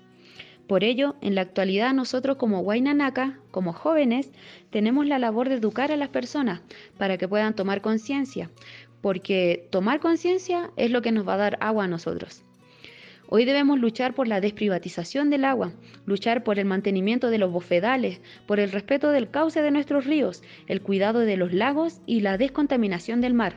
Por 0.66 0.84
ello, 0.84 1.16
en 1.20 1.34
la 1.34 1.40
actualidad 1.40 1.92
nosotros 1.94 2.36
como 2.36 2.60
Guainanaca, 2.60 3.40
como 3.50 3.72
jóvenes, 3.72 4.30
tenemos 4.70 5.06
la 5.06 5.18
labor 5.18 5.48
de 5.48 5.56
educar 5.56 5.90
a 5.90 5.96
las 5.96 6.10
personas 6.10 6.60
para 6.96 7.18
que 7.18 7.26
puedan 7.26 7.56
tomar 7.56 7.80
conciencia, 7.80 8.50
porque 9.00 9.66
tomar 9.70 10.00
conciencia 10.00 10.70
es 10.76 10.90
lo 10.90 11.02
que 11.02 11.12
nos 11.12 11.26
va 11.26 11.34
a 11.34 11.38
dar 11.38 11.58
agua 11.60 11.84
a 11.84 11.88
nosotros. 11.88 12.44
Hoy 13.32 13.44
debemos 13.44 13.78
luchar 13.78 14.12
por 14.12 14.26
la 14.26 14.40
desprivatización 14.40 15.30
del 15.30 15.44
agua, 15.44 15.72
luchar 16.04 16.42
por 16.42 16.58
el 16.58 16.64
mantenimiento 16.64 17.30
de 17.30 17.38
los 17.38 17.52
bofedales, 17.52 18.20
por 18.44 18.58
el 18.58 18.72
respeto 18.72 19.12
del 19.12 19.30
cauce 19.30 19.62
de 19.62 19.70
nuestros 19.70 20.04
ríos, 20.04 20.42
el 20.66 20.82
cuidado 20.82 21.20
de 21.20 21.36
los 21.36 21.52
lagos 21.52 22.00
y 22.06 22.22
la 22.22 22.38
descontaminación 22.38 23.20
del 23.20 23.34
mar. 23.34 23.54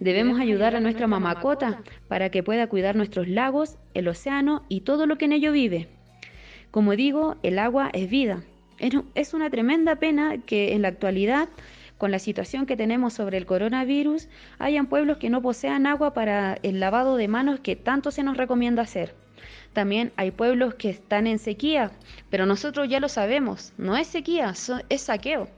Debemos 0.00 0.40
ayudar 0.40 0.74
a 0.74 0.80
nuestra 0.80 1.06
mamacota 1.06 1.82
para 2.08 2.30
que 2.30 2.42
pueda 2.42 2.66
cuidar 2.66 2.96
nuestros 2.96 3.28
lagos, 3.28 3.76
el 3.92 4.08
océano 4.08 4.64
y 4.70 4.80
todo 4.80 5.06
lo 5.06 5.18
que 5.18 5.26
en 5.26 5.32
ello 5.32 5.52
vive. 5.52 5.88
Como 6.70 6.96
digo, 6.96 7.36
el 7.42 7.58
agua 7.58 7.90
es 7.92 8.08
vida. 8.08 8.42
Es 9.14 9.34
una 9.34 9.50
tremenda 9.50 9.96
pena 9.96 10.38
que 10.38 10.72
en 10.72 10.80
la 10.80 10.88
actualidad, 10.88 11.50
con 11.98 12.10
la 12.10 12.18
situación 12.18 12.66
que 12.66 12.76
tenemos 12.76 13.14
sobre 13.14 13.38
el 13.38 13.46
coronavirus, 13.46 14.28
hayan 14.58 14.86
pueblos 14.86 15.18
que 15.18 15.30
no 15.30 15.42
posean 15.42 15.86
agua 15.86 16.12
para 16.14 16.58
el 16.62 16.80
lavado 16.80 17.16
de 17.16 17.28
manos 17.28 17.60
que 17.60 17.76
tanto 17.76 18.10
se 18.10 18.22
nos 18.22 18.36
recomienda 18.36 18.82
hacer. 18.82 19.14
También 19.72 20.12
hay 20.16 20.30
pueblos 20.30 20.74
que 20.74 20.90
están 20.90 21.26
en 21.26 21.38
sequía, 21.38 21.90
pero 22.30 22.46
nosotros 22.46 22.88
ya 22.88 23.00
lo 23.00 23.08
sabemos, 23.08 23.72
no 23.76 23.96
es 23.96 24.06
sequía, 24.06 24.54
es 24.88 25.00
saqueo 25.02 25.48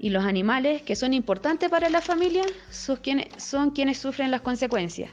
y 0.00 0.08
los 0.08 0.24
animales 0.24 0.80
que 0.80 0.96
son 0.96 1.12
importantes 1.12 1.68
para 1.68 1.90
la 1.90 2.00
familia 2.00 2.42
son 2.70 2.96
quienes, 2.96 3.28
son 3.36 3.70
quienes 3.70 3.98
sufren 3.98 4.30
las 4.30 4.40
consecuencias. 4.40 5.10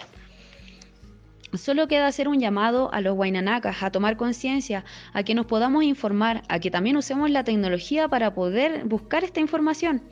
Solo 1.57 1.87
queda 1.87 2.07
hacer 2.07 2.27
un 2.27 2.39
llamado 2.39 2.93
a 2.93 3.01
los 3.01 3.15
guainanacas 3.15 3.81
a 3.81 3.91
tomar 3.91 4.17
conciencia, 4.17 4.85
a 5.13 5.23
que 5.23 5.35
nos 5.35 5.45
podamos 5.45 5.83
informar, 5.83 6.43
a 6.49 6.59
que 6.59 6.71
también 6.71 6.97
usemos 6.97 7.29
la 7.29 7.43
tecnología 7.43 8.07
para 8.07 8.33
poder 8.33 8.85
buscar 8.85 9.23
esta 9.23 9.39
información. 9.39 10.03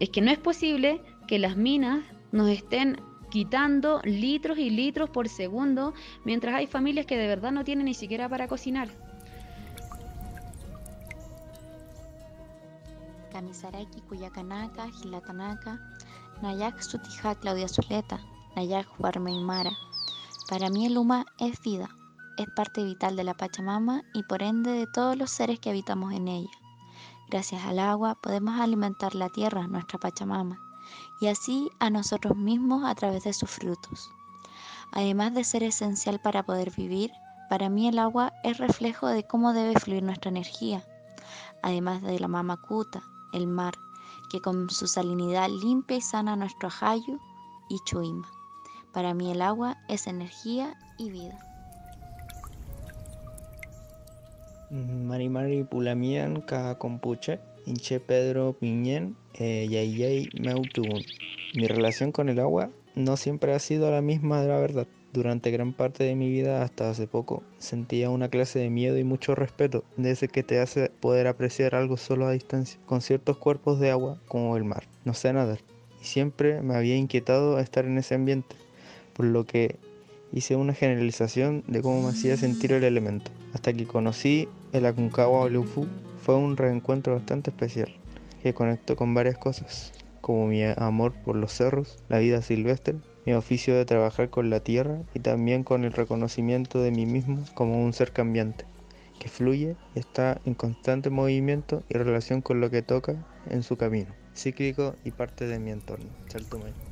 Es 0.00 0.10
que 0.10 0.20
no 0.20 0.30
es 0.30 0.38
posible 0.38 1.02
que 1.26 1.38
las 1.38 1.56
minas 1.56 2.00
nos 2.32 2.48
estén 2.48 3.00
quitando 3.30 4.00
litros 4.04 4.58
y 4.58 4.70
litros 4.70 5.10
por 5.10 5.28
segundo 5.28 5.92
mientras 6.24 6.54
hay 6.54 6.66
familias 6.66 7.06
que 7.06 7.16
de 7.16 7.26
verdad 7.26 7.52
no 7.52 7.64
tienen 7.64 7.84
ni 7.84 7.94
siquiera 7.94 8.28
para 8.28 8.48
cocinar. 8.48 8.88
Kamisaraki 13.30 14.00
Cuyacanaka, 14.08 14.90
Gilatanaka, 14.90 15.78
Nayak 16.42 16.82
Sutija 16.82 17.34
Claudia 17.34 17.68
Zuleta, 17.68 18.18
Nayak 18.56 18.88
Mara. 18.98 19.70
Para 20.48 20.70
mí 20.70 20.86
el 20.86 20.96
Uma 20.96 21.26
es 21.36 21.60
vida, 21.60 21.90
es 22.38 22.46
parte 22.56 22.82
vital 22.82 23.16
de 23.16 23.24
la 23.24 23.34
Pachamama 23.34 24.02
y 24.14 24.22
por 24.22 24.42
ende 24.42 24.70
de 24.70 24.86
todos 24.86 25.14
los 25.14 25.30
seres 25.30 25.60
que 25.60 25.68
habitamos 25.68 26.14
en 26.14 26.26
ella. 26.26 26.50
Gracias 27.28 27.66
al 27.66 27.78
agua 27.78 28.14
podemos 28.14 28.58
alimentar 28.58 29.14
la 29.14 29.28
tierra, 29.28 29.66
nuestra 29.66 29.98
Pachamama, 29.98 30.58
y 31.20 31.26
así 31.26 31.68
a 31.80 31.90
nosotros 31.90 32.34
mismos 32.34 32.82
a 32.86 32.94
través 32.94 33.24
de 33.24 33.34
sus 33.34 33.50
frutos. 33.50 34.10
Además 34.92 35.34
de 35.34 35.44
ser 35.44 35.62
esencial 35.64 36.18
para 36.18 36.42
poder 36.42 36.70
vivir, 36.74 37.12
para 37.50 37.68
mí 37.68 37.86
el 37.86 37.98
agua 37.98 38.32
es 38.42 38.56
reflejo 38.56 39.06
de 39.06 39.26
cómo 39.26 39.52
debe 39.52 39.78
fluir 39.78 40.02
nuestra 40.02 40.30
energía, 40.30 40.82
además 41.62 42.00
de 42.00 42.18
la 42.18 42.28
mamacuta, 42.28 43.02
el 43.34 43.48
mar, 43.48 43.74
que 44.30 44.40
con 44.40 44.70
su 44.70 44.86
salinidad 44.86 45.50
limpia 45.50 45.98
y 45.98 46.00
sana 46.00 46.36
nuestro 46.36 46.68
ajayu 46.68 47.20
y 47.68 47.78
chuima. 47.84 48.37
Para 48.98 49.14
mí 49.14 49.30
el 49.30 49.42
agua 49.42 49.76
es 49.88 50.08
energía 50.08 50.76
y 50.98 51.12
vida. 51.12 51.38
Mari 54.70 55.28
Mari 55.28 55.62
Pulamian 55.62 56.42
Compuche, 56.78 57.38
Inche 57.64 58.00
Pedro 58.00 58.54
Piñén, 58.54 59.14
eh, 59.34 59.68
Yayay 59.70 60.30
Meutubun. 60.40 61.04
Mi 61.54 61.68
relación 61.68 62.10
con 62.10 62.28
el 62.28 62.40
agua 62.40 62.70
no 62.96 63.16
siempre 63.16 63.54
ha 63.54 63.60
sido 63.60 63.88
la 63.92 64.02
misma 64.02 64.42
de 64.42 64.48
la 64.48 64.58
verdad. 64.58 64.88
Durante 65.12 65.52
gran 65.52 65.74
parte 65.74 66.02
de 66.02 66.16
mi 66.16 66.28
vida, 66.28 66.64
hasta 66.64 66.90
hace 66.90 67.06
poco, 67.06 67.44
sentía 67.58 68.10
una 68.10 68.28
clase 68.28 68.58
de 68.58 68.68
miedo 68.68 68.98
y 68.98 69.04
mucho 69.04 69.36
respeto, 69.36 69.84
de 69.96 70.10
ese 70.10 70.26
que 70.26 70.42
te 70.42 70.58
hace 70.58 70.90
poder 70.90 71.28
apreciar 71.28 71.76
algo 71.76 71.96
solo 71.98 72.26
a 72.26 72.32
distancia, 72.32 72.80
con 72.84 73.00
ciertos 73.00 73.36
cuerpos 73.36 73.78
de 73.78 73.92
agua 73.92 74.18
como 74.26 74.56
el 74.56 74.64
mar. 74.64 74.88
No 75.04 75.14
sé 75.14 75.32
nadar, 75.32 75.60
y 76.02 76.04
siempre 76.04 76.62
me 76.62 76.74
había 76.74 76.96
inquietado 76.96 77.60
estar 77.60 77.84
en 77.84 77.96
ese 77.98 78.16
ambiente, 78.16 78.56
por 79.18 79.26
lo 79.26 79.44
que 79.44 79.76
hice 80.32 80.54
una 80.54 80.74
generalización 80.74 81.64
de 81.66 81.82
cómo 81.82 82.02
me 82.02 82.10
hacía 82.10 82.36
sentir 82.36 82.72
el 82.72 82.84
elemento. 82.84 83.32
Hasta 83.52 83.72
que 83.72 83.84
conocí 83.84 84.48
el 84.72 84.86
Aconcagua 84.86 85.48
Lufu, 85.50 85.86
fue 86.22 86.36
un 86.36 86.56
reencuentro 86.56 87.14
bastante 87.14 87.50
especial, 87.50 87.92
que 88.42 88.54
conectó 88.54 88.94
con 88.94 89.14
varias 89.14 89.36
cosas, 89.36 89.92
como 90.20 90.46
mi 90.46 90.62
amor 90.62 91.14
por 91.24 91.34
los 91.34 91.52
cerros, 91.52 91.98
la 92.08 92.18
vida 92.18 92.42
silvestre, 92.42 92.94
mi 93.26 93.32
oficio 93.32 93.74
de 93.74 93.84
trabajar 93.84 94.30
con 94.30 94.50
la 94.50 94.60
tierra 94.60 95.02
y 95.14 95.18
también 95.18 95.64
con 95.64 95.84
el 95.84 95.92
reconocimiento 95.92 96.80
de 96.80 96.92
mí 96.92 97.04
mismo 97.04 97.44
como 97.54 97.82
un 97.82 97.92
ser 97.92 98.12
cambiante, 98.12 98.66
que 99.18 99.28
fluye 99.28 99.74
y 99.96 99.98
está 99.98 100.40
en 100.44 100.54
constante 100.54 101.10
movimiento 101.10 101.82
y 101.88 101.94
relación 101.94 102.40
con 102.40 102.60
lo 102.60 102.70
que 102.70 102.82
toca 102.82 103.26
en 103.50 103.64
su 103.64 103.76
camino, 103.76 104.14
cíclico 104.36 104.94
y 105.04 105.10
parte 105.10 105.48
de 105.48 105.58
mi 105.58 105.72
entorno. 105.72 106.06
Chaltumay. 106.28 106.87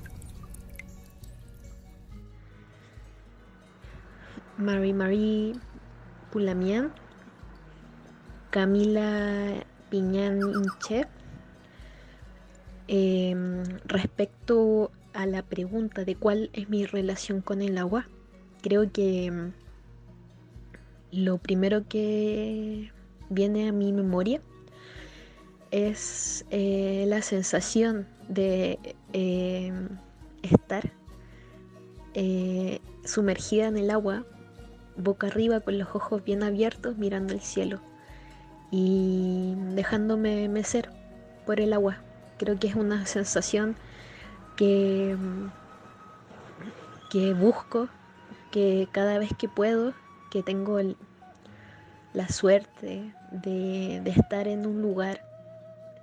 Marie 4.58 4.94
Marie 4.94 5.52
Pulamian, 6.30 6.92
Camila 8.50 9.64
Piñán 9.90 10.40
Inche. 10.40 11.06
Em, 12.88 13.64
respecto 13.84 14.90
a 15.12 15.26
la 15.26 15.42
pregunta 15.42 16.04
de 16.04 16.14
cuál 16.14 16.50
es 16.52 16.68
mi 16.68 16.86
relación 16.86 17.40
con 17.40 17.60
el 17.60 17.78
agua, 17.78 18.06
creo 18.62 18.90
que 18.92 19.30
mm, 19.30 19.52
lo 21.12 21.38
primero 21.38 21.88
que 21.88 22.92
viene 23.28 23.68
a 23.68 23.72
mi 23.72 23.92
memoria 23.92 24.40
es 25.70 26.44
eh, 26.50 27.04
la 27.08 27.22
sensación 27.22 28.06
de 28.28 28.78
eh, 29.12 29.72
estar 30.42 30.92
eh, 32.14 32.80
sumergida 33.04 33.66
en 33.66 33.76
el 33.76 33.90
agua, 33.90 34.24
boca 34.96 35.26
arriba 35.28 35.60
con 35.60 35.78
los 35.78 35.94
ojos 35.94 36.24
bien 36.24 36.42
abiertos 36.42 36.96
mirando 36.96 37.34
el 37.34 37.40
cielo 37.40 37.80
y 38.70 39.54
dejándome 39.74 40.48
mecer 40.48 40.90
por 41.44 41.60
el 41.60 41.72
agua. 41.72 41.98
Creo 42.38 42.58
que 42.58 42.68
es 42.68 42.74
una 42.74 43.06
sensación 43.06 43.76
que 44.56 45.16
que 47.10 47.34
busco, 47.34 47.88
que 48.50 48.88
cada 48.92 49.18
vez 49.18 49.30
que 49.38 49.48
puedo, 49.48 49.94
que 50.30 50.42
tengo 50.42 50.78
la 52.12 52.28
suerte 52.28 53.14
de, 53.30 54.02
estar 54.06 54.48
en 54.48 54.66
un 54.66 54.82
lugar 54.82 55.20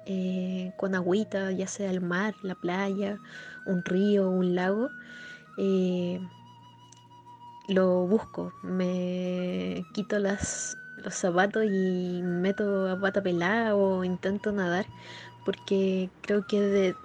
eh, 0.05 0.71
con 0.77 0.95
agüita, 0.95 1.51
ya 1.51 1.67
sea 1.67 1.89
el 1.89 2.01
mar, 2.01 2.33
la 2.41 2.55
playa, 2.55 3.17
un 3.65 3.83
río, 3.83 4.29
un 4.29 4.55
lago, 4.55 4.89
eh, 5.57 6.19
lo 7.73 8.07
busco, 8.07 8.53
me 8.61 9.85
quito 9.93 10.19
las, 10.19 10.77
los 10.97 11.13
zapatos 11.13 11.65
y 11.65 12.21
meto 12.23 12.89
a 12.89 12.99
pata 12.99 13.21
pelada 13.21 13.75
o 13.75 14.03
intento 14.03 14.51
nadar 14.51 14.85
porque 15.45 16.09
creo 16.21 16.45
que 16.47 16.61
de 16.61 16.95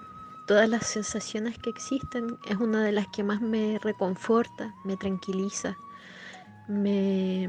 todas 0.47 0.69
las 0.69 0.87
sensaciones 0.87 1.59
que 1.59 1.71
existen 1.71 2.39
es 2.49 2.57
una 2.57 2.83
de 2.83 2.93
las 2.93 3.07
que 3.09 3.23
más 3.23 3.41
me 3.41 3.79
reconforta, 3.79 4.75
me 4.85 4.97
tranquiliza, 4.97 5.77
me, 6.69 7.49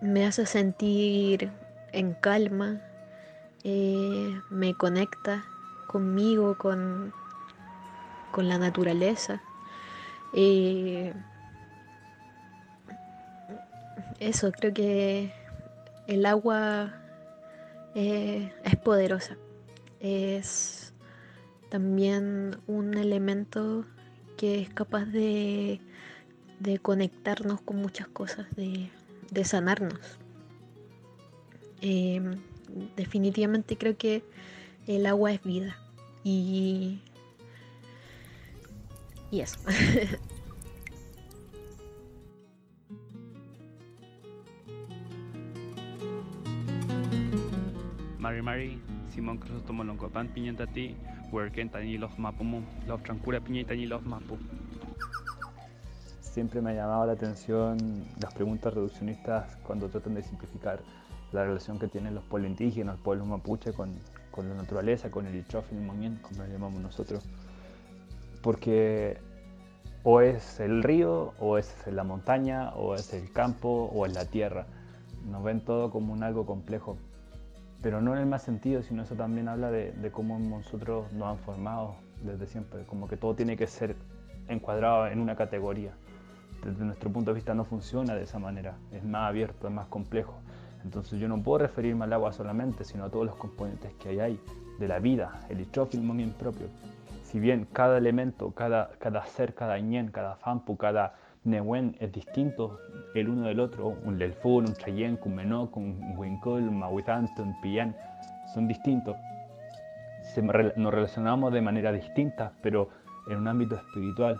me 0.00 0.26
hace 0.26 0.46
sentir 0.46 1.50
en 1.92 2.14
calma, 2.14 2.80
eh, 3.64 4.40
me 4.50 4.74
conecta 4.74 5.44
conmigo, 5.86 6.56
con, 6.56 7.12
con 8.30 8.48
la 8.48 8.58
naturaleza. 8.58 9.42
Eh, 10.34 11.12
eso, 14.20 14.52
creo 14.52 14.72
que 14.72 15.32
el 16.06 16.26
agua 16.26 16.94
eh, 17.94 18.52
es 18.64 18.76
poderosa. 18.76 19.36
Es 20.00 20.92
también 21.70 22.58
un 22.66 22.94
elemento 22.96 23.84
que 24.36 24.60
es 24.60 24.68
capaz 24.68 25.06
de, 25.06 25.80
conectarnos 26.82 27.60
con 27.60 27.76
muchas 27.76 28.08
cosas, 28.08 28.46
de, 28.56 29.44
sanarnos. 29.44 30.18
Em, 31.80 32.38
definitivamente 32.96 33.76
creo 33.76 33.96
que 33.96 34.22
el 34.86 35.06
agua 35.06 35.32
es 35.32 35.42
vida. 35.42 35.76
Y, 36.24 37.00
y 39.32 39.40
eso. 39.40 39.58
Mari 48.18 48.42
Mari, 48.42 48.80
Simón 49.12 49.38
Cruz 49.38 49.64
Tomoloncopan 49.64 50.28
Piñantati, 50.28 50.94
Huerquen 51.32 51.70
Tani 51.70 51.98
Los 51.98 52.16
Mapumu, 52.18 52.60
Los 52.86 53.02
Trancura 53.02 53.40
Piñetani 53.40 53.86
Los 53.86 54.04
Mapu. 54.04 54.38
Siempre 56.20 56.60
me 56.60 56.70
ha 56.70 56.74
llamado 56.74 57.06
la 57.06 57.14
atención 57.14 58.04
las 58.20 58.32
preguntas 58.34 58.72
reduccionistas 58.72 59.56
cuando 59.66 59.88
tratan 59.88 60.14
de 60.14 60.22
simplificar 60.22 60.80
la 61.32 61.44
relación 61.44 61.78
que 61.78 61.88
tienen 61.88 62.14
los 62.14 62.24
pueblos 62.24 62.50
indígenas, 62.50 62.96
los 62.96 63.02
pueblos 63.04 63.26
mapuche 63.26 63.72
con, 63.72 63.94
con 64.30 64.46
la 64.48 64.54
naturaleza, 64.54 65.10
con 65.10 65.26
el 65.26 65.34
y 65.34 65.74
movimiento, 65.74 66.28
como 66.28 66.42
lo 66.42 66.48
llamamos 66.48 66.82
nosotros. 66.82 67.26
Porque 68.42 69.18
o 70.02 70.20
es 70.20 70.60
el 70.60 70.82
río, 70.82 71.32
o 71.38 71.58
es 71.58 71.74
la 71.86 72.04
montaña, 72.04 72.70
o 72.74 72.94
es 72.94 73.14
el 73.14 73.32
campo, 73.32 73.90
o 73.94 74.04
es 74.06 74.14
la 74.14 74.24
tierra. 74.24 74.66
Nos 75.24 75.42
ven 75.44 75.64
todo 75.64 75.90
como 75.90 76.12
un 76.12 76.22
algo 76.22 76.44
complejo 76.44 76.98
pero 77.82 78.00
no 78.00 78.14
en 78.14 78.20
el 78.20 78.26
más 78.26 78.42
sentido, 78.42 78.82
sino 78.82 79.02
eso 79.02 79.16
también 79.16 79.48
habla 79.48 79.70
de, 79.70 80.10
cómo 80.12 80.38
nosotros 80.38 81.12
nos 81.12 81.28
han 81.28 81.38
formado 81.38 81.96
desde 82.22 82.46
siempre, 82.46 82.84
como 82.84 83.08
que 83.08 83.16
todo 83.16 83.34
tiene 83.34 83.56
que 83.56 83.66
ser 83.66 83.96
encuadrado 84.48 85.08
en 85.08 85.18
una 85.18 85.34
categoría. 85.34 85.92
Desde 86.64 86.84
nuestro 86.84 87.10
punto 87.10 87.32
de 87.32 87.34
vista 87.34 87.54
no 87.54 87.64
funciona 87.64 88.14
de 88.14 88.22
esa 88.22 88.38
manera, 88.38 88.76
es 88.92 89.02
más 89.02 89.28
abierto, 89.28 89.66
es 89.66 89.74
más 89.74 89.88
complejo. 89.88 90.34
Entonces 90.84 91.18
yo 91.18 91.26
no 91.26 91.42
puedo 91.42 91.58
referirme 91.58 92.04
al 92.04 92.12
agua 92.12 92.32
solamente, 92.32 92.84
sino 92.84 93.04
a 93.04 93.10
todos 93.10 93.26
los 93.26 93.34
componentes 93.34 93.92
que 93.94 94.10
hay 94.10 94.20
ahí, 94.20 94.40
de 94.78 94.86
la 94.86 95.00
vida, 95.00 95.40
el 95.48 95.60
hidrógeno 95.60 96.14
bien 96.14 96.32
propio. 96.32 96.68
Si 97.32 97.40
bien 97.40 97.66
cada 97.72 97.96
elemento, 97.96 98.50
cada, 98.50 98.90
cada 98.98 99.24
ser, 99.24 99.54
cada 99.54 99.78
ñen, 99.78 100.10
cada 100.10 100.36
fampu, 100.36 100.76
cada 100.76 101.14
Nehuen 101.44 101.96
es 101.98 102.12
distinto 102.12 102.78
el 103.14 103.30
uno 103.30 103.46
del 103.46 103.58
otro, 103.58 103.96
un 104.04 104.18
Lelfun, 104.18 104.68
un 104.68 104.74
Chayen, 104.74 105.18
un 105.24 105.36
Menok, 105.36 105.74
un 105.78 106.14
Winkol, 106.18 106.68
un 106.68 106.78
Mahuitanto, 106.78 107.42
un 107.42 107.58
Piyan, 107.62 107.96
son 108.52 108.68
distintos. 108.68 109.16
nos 110.76 110.92
relacionamos 110.92 111.54
de 111.54 111.62
manera 111.62 111.90
distinta, 111.90 112.52
pero 112.62 112.90
en 113.26 113.38
un 113.38 113.48
ámbito 113.48 113.76
espiritual, 113.76 114.38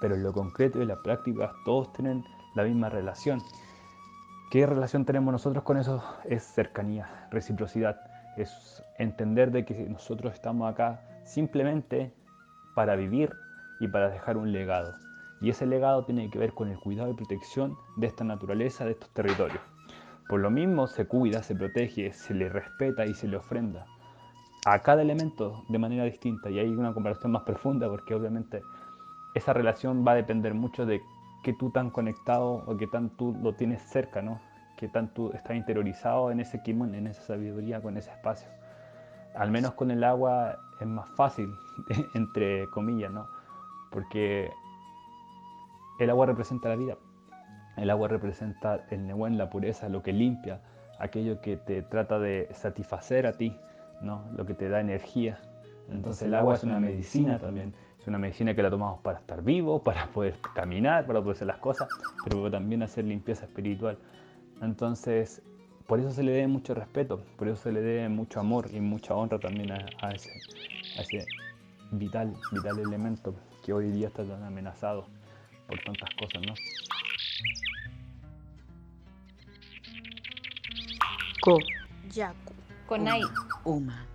pero 0.00 0.16
en 0.16 0.24
lo 0.24 0.32
concreto 0.32 0.80
y 0.80 0.82
en 0.82 0.88
la 0.88 1.00
práctica 1.00 1.52
todos 1.64 1.92
tienen 1.92 2.24
la 2.56 2.64
misma 2.64 2.88
relación. 2.88 3.40
¿Qué 4.50 4.66
relación 4.66 5.04
tenemos 5.04 5.30
nosotros 5.30 5.62
con 5.62 5.76
eso? 5.76 6.02
Es 6.24 6.42
cercanía, 6.42 7.28
reciprocidad, 7.30 8.00
es 8.36 8.82
entender 8.98 9.52
de 9.52 9.64
que 9.64 9.74
nosotros 9.88 10.34
estamos 10.34 10.68
acá 10.68 11.02
simplemente 11.22 12.12
para 12.74 12.96
vivir 12.96 13.34
y 13.80 13.88
para 13.88 14.10
dejar 14.10 14.36
un 14.36 14.52
legado. 14.52 14.94
Y 15.40 15.50
ese 15.50 15.66
legado 15.66 16.04
tiene 16.04 16.30
que 16.30 16.38
ver 16.38 16.52
con 16.52 16.68
el 16.68 16.78
cuidado 16.78 17.10
y 17.10 17.14
protección 17.14 17.76
de 17.96 18.06
esta 18.06 18.24
naturaleza, 18.24 18.84
de 18.84 18.92
estos 18.92 19.10
territorios. 19.10 19.60
Por 20.28 20.40
lo 20.40 20.50
mismo 20.50 20.86
se 20.86 21.06
cuida, 21.06 21.42
se 21.42 21.54
protege, 21.54 22.12
se 22.12 22.32
le 22.32 22.48
respeta 22.48 23.06
y 23.06 23.14
se 23.14 23.26
le 23.28 23.36
ofrenda 23.36 23.86
a 24.64 24.78
cada 24.78 25.02
elemento 25.02 25.64
de 25.68 25.78
manera 25.78 26.04
distinta. 26.04 26.48
Y 26.48 26.58
hay 26.58 26.68
una 26.68 26.94
comparación 26.94 27.32
más 27.32 27.42
profunda 27.42 27.88
porque 27.88 28.14
obviamente 28.14 28.62
esa 29.34 29.52
relación 29.52 30.04
va 30.06 30.12
a 30.12 30.16
depender 30.16 30.54
mucho 30.54 30.86
de 30.86 31.02
qué 31.42 31.52
tú 31.52 31.70
tan 31.70 31.90
conectado 31.90 32.62
o 32.66 32.76
qué 32.76 32.86
tan 32.86 33.10
tú 33.10 33.36
lo 33.42 33.54
tienes 33.54 33.82
cerca, 33.82 34.22
¿no? 34.22 34.40
Qué 34.76 34.88
tan 34.88 35.12
tú 35.12 35.32
estás 35.32 35.56
interiorizado 35.56 36.30
en 36.30 36.40
ese 36.40 36.62
kimon, 36.62 36.94
en 36.94 37.08
esa 37.08 37.22
sabiduría, 37.22 37.80
con 37.80 37.96
ese 37.96 38.10
espacio. 38.10 38.48
Al 39.34 39.50
menos 39.50 39.72
con 39.72 39.90
el 39.90 40.04
agua 40.04 40.58
es 40.80 40.86
más 40.86 41.08
fácil, 41.10 41.54
entre 42.14 42.68
comillas, 42.70 43.10
¿no? 43.10 43.28
Porque 43.90 44.50
el 45.98 46.10
agua 46.10 46.26
representa 46.26 46.68
la 46.68 46.76
vida. 46.76 46.96
El 47.76 47.90
agua 47.90 48.08
representa 48.08 48.84
el 48.90 49.06
Nehuen, 49.06 49.38
la 49.38 49.48
pureza, 49.48 49.88
lo 49.88 50.02
que 50.02 50.12
limpia, 50.12 50.60
aquello 50.98 51.40
que 51.40 51.56
te 51.56 51.82
trata 51.82 52.18
de 52.18 52.48
satisfacer 52.52 53.26
a 53.26 53.32
ti, 53.32 53.56
¿no? 54.02 54.24
lo 54.36 54.44
que 54.44 54.54
te 54.54 54.68
da 54.68 54.80
energía. 54.80 55.38
Entonces 55.90 56.22
el 56.28 56.34
agua 56.34 56.54
es 56.54 56.64
una 56.64 56.80
medicina 56.80 57.38
también. 57.38 57.74
Es 57.98 58.06
una 58.08 58.18
medicina 58.18 58.54
que 58.54 58.62
la 58.62 58.70
tomamos 58.70 59.00
para 59.00 59.18
estar 59.18 59.42
vivo, 59.42 59.82
para 59.84 60.06
poder 60.08 60.34
caminar, 60.54 61.06
para 61.06 61.20
poder 61.20 61.36
hacer 61.36 61.46
las 61.46 61.58
cosas, 61.58 61.88
pero 62.24 62.50
también 62.50 62.82
hacer 62.82 63.04
limpieza 63.04 63.44
espiritual. 63.44 63.96
Entonces, 64.60 65.42
por 65.86 66.00
eso 66.00 66.10
se 66.10 66.22
le 66.22 66.32
debe 66.32 66.48
mucho 66.48 66.74
respeto, 66.74 67.24
por 67.36 67.48
eso 67.48 67.62
se 67.62 67.72
le 67.72 67.80
debe 67.80 68.08
mucho 68.08 68.40
amor 68.40 68.68
y 68.72 68.80
mucha 68.80 69.14
honra 69.14 69.38
también 69.38 69.72
a, 69.72 70.10
ese, 70.12 70.30
a 70.98 71.02
ese 71.02 71.26
vital, 71.90 72.34
vital 72.50 72.78
elemento 72.78 73.34
que 73.64 73.72
hoy 73.72 73.90
día 73.90 74.08
está 74.08 74.24
tan 74.24 74.42
amenazado 74.42 75.06
por 75.66 75.78
tantas 75.80 76.10
cosas, 76.18 76.42
¿no? 76.46 76.54
Ko, 81.40 81.58
Yaku, 82.10 82.54
Konai, 82.86 83.22
Uma. 83.64 84.11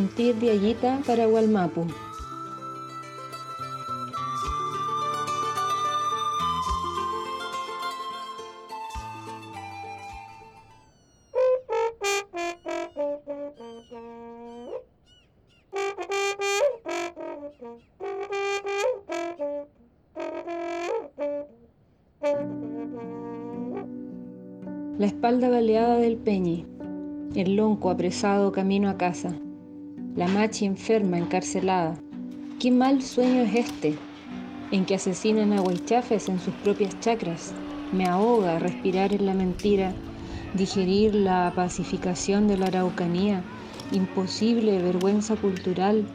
Sentir 0.00 0.34
Diallita 0.38 1.02
para 1.06 1.26
Gualmapu. 1.26 1.86
La 24.96 25.06
espalda 25.06 25.50
baleada 25.50 25.98
del 25.98 26.16
peñi, 26.16 26.64
el 27.34 27.56
lonco 27.56 27.90
apresado 27.90 28.50
camino 28.50 28.88
a 28.88 28.96
casa, 28.96 29.34
la 30.20 30.28
machi 30.28 30.66
enferma 30.66 31.16
encarcelada. 31.16 31.94
¿Qué 32.60 32.70
mal 32.70 33.00
sueño 33.00 33.40
es 33.40 33.54
este? 33.54 33.96
En 34.70 34.84
que 34.84 34.96
asesinan 34.96 35.54
a 35.54 35.62
Huaychafes 35.62 36.28
en 36.28 36.38
sus 36.38 36.52
propias 36.56 37.00
chacras. 37.00 37.54
Me 37.90 38.04
ahoga 38.04 38.58
respirar 38.58 39.14
en 39.14 39.24
la 39.24 39.32
mentira, 39.32 39.94
digerir 40.52 41.14
la 41.14 41.50
pacificación 41.56 42.48
de 42.48 42.58
la 42.58 42.66
Araucanía, 42.66 43.42
imposible 43.92 44.82
vergüenza 44.82 45.36
cultural, 45.36 46.06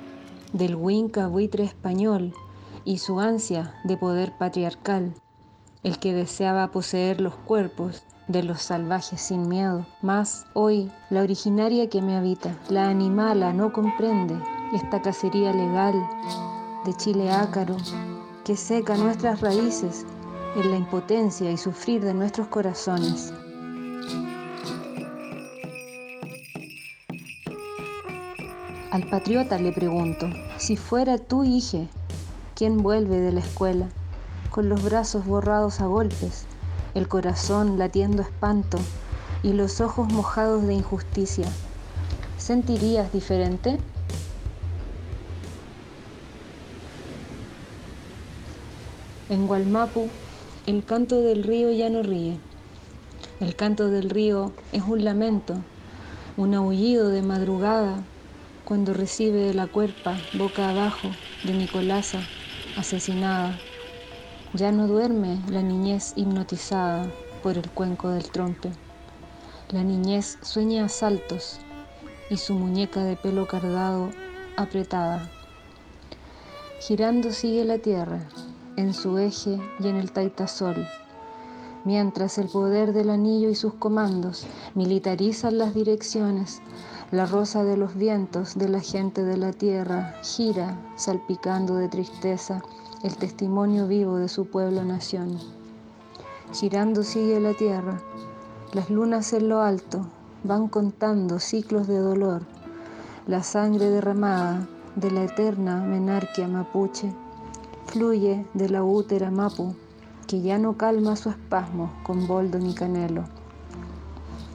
del 0.54 0.76
Winca 0.76 1.26
buitre 1.26 1.63
español 1.63 2.32
y 2.84 3.00
su 3.00 3.20
ansia 3.20 3.74
de 3.86 3.98
poder 3.98 4.34
patriarcal, 4.38 5.15
el 5.82 5.98
que 5.98 6.13
deseaba 6.13 6.70
poseer 6.70 7.22
los 7.22 7.36
cuerpos 7.38 8.04
de 8.28 8.44
los 8.44 8.62
salvajes 8.62 9.22
sin 9.22 9.48
miedo. 9.48 9.86
Mas 10.02 10.46
hoy 10.54 10.92
la 11.10 11.22
originaria 11.22 11.90
que 11.90 12.02
me 12.02 12.16
habita, 12.16 12.56
la 12.70 12.90
animala, 12.90 13.54
no 13.54 13.72
comprende 13.72 14.36
esta 14.74 15.02
cacería 15.02 15.54
legal 15.54 15.94
de 16.86 16.94
Chile 16.96 17.32
ácaro 17.32 17.78
que 18.44 18.56
seca 18.56 18.96
nuestras 18.96 19.42
raíces 19.42 20.06
en 20.56 20.72
la 20.72 20.78
impotencia 20.78 21.52
y 21.52 21.58
sufrir 21.58 22.04
de 22.04 22.14
nuestros 22.14 22.48
corazones. 22.48 23.34
Al 28.92 29.10
patriota 29.10 29.58
le 29.58 29.74
pregunto, 29.74 30.28
si 30.58 30.78
fuera 30.78 31.18
tu 31.18 31.44
hija, 31.44 31.80
¿quién 32.56 32.78
vuelve 32.78 33.20
de 33.20 33.34
la 33.34 33.42
escuela? 33.42 33.88
Con 34.52 34.70
los 34.70 34.84
brazos 34.84 35.26
borrados 35.26 35.82
a 35.82 35.88
golpes, 35.88 36.46
el 36.95 37.08
corazón 37.08 37.77
latiendo 37.77 38.23
espanto 38.23 38.79
y 39.43 39.53
los 39.53 39.79
ojos 39.81 40.12
mojados 40.12 40.65
de 40.65 40.73
injusticia. 40.73 41.45
¿Sentirías 42.38 43.13
diferente? 43.13 43.77
En 49.29 49.45
Gualmapu, 49.45 50.10
el 50.65 50.84
canto 50.84 51.21
del 51.21 51.43
río 51.43 51.71
ya 51.71 51.89
no 51.89 52.01
ríe. 52.01 52.39
El 53.39 53.55
canto 53.55 53.89
del 53.89 54.10
río 54.10 54.53
es 54.71 54.84
un 54.84 55.03
lamento, 55.03 55.55
un 56.38 56.53
aullido 56.53 57.10
de 57.10 57.21
madrugada 57.21 58.03
cuando 58.63 58.93
recibe 58.93 59.39
de 59.39 59.53
la 59.53 59.67
cuerpa 59.67 60.17
boca 60.34 60.69
abajo 60.69 61.12
de 61.43 61.53
Nicolasa 61.53 62.19
asesinada. 62.77 63.60
Ya 64.56 64.72
no 64.72 64.88
duerme 64.88 65.41
la 65.50 65.62
niñez 65.62 66.13
hipnotizada 66.15 67.12
por 67.44 67.58
el 67.58 67.70
cuenco 67.72 68.08
del 68.08 68.32
trompe. 68.32 68.72
La 69.72 69.84
niñez 69.84 70.38
sueña 70.44 70.86
asaltos 70.86 71.60
y 72.30 72.38
su 72.38 72.54
muñeca 72.54 73.04
de 73.04 73.18
pelo 73.18 73.48
cardado 73.48 74.12
apretada. 74.56 75.30
Girando 76.80 77.34
sigue 77.34 77.65
la 77.65 77.80
tierra 77.80 78.30
en 78.78 78.94
su 78.94 79.18
eje 79.18 79.60
y 79.82 79.89
en 79.89 79.98
el 79.98 80.13
taitasol, 80.13 80.88
mientras 81.84 82.38
el 82.38 82.48
poder 82.48 82.94
del 82.94 83.10
anillo 83.10 83.50
y 83.50 83.56
sus 83.56 83.74
comandos 83.74 84.48
militarizan 84.74 85.58
las 85.58 85.74
direcciones, 85.74 86.62
la 87.12 87.26
rosa 87.26 87.65
de 87.65 87.76
los 87.76 87.96
vientos 87.96 88.58
de 88.58 88.70
la 88.70 88.80
gente 88.80 89.22
de 89.26 89.36
la 89.36 89.52
tierra 89.52 90.15
gira 90.24 90.80
salpicando 90.96 91.76
de 91.76 91.89
tristeza 91.89 92.62
el 93.03 93.15
testimonio 93.17 93.88
vivo 93.88 94.17
de 94.17 94.27
su 94.27 94.45
pueblo-nación. 94.45 95.39
Girando 96.53 97.03
sigue 97.03 97.39
la 97.39 97.53
tierra, 97.53 97.99
las 98.73 98.89
lunas 98.89 99.34
en 99.34 99.49
lo 99.49 99.62
alto 99.62 100.05
van 100.43 100.67
contando 100.67 101.39
ciclos 101.39 101.88
de 101.88 101.97
dolor, 101.97 102.43
la 103.27 103.43
sangre 103.43 103.89
derramada 103.89 104.67
de 104.95 105.12
la 105.12 105.23
eterna 105.23 105.81
menarquia 105.81 106.47
mapuche 106.47 107.13
fluye 107.88 108.45
de 108.53 108.69
la 108.69 108.84
útera 108.84 109.31
mapu 109.31 109.75
que 110.27 110.41
ya 110.41 110.58
no 110.58 110.77
calma 110.77 111.15
su 111.15 111.29
espasmo 111.29 111.91
con 112.03 112.27
boldo 112.27 112.58
ni 112.60 112.73
canelo. 112.73 113.25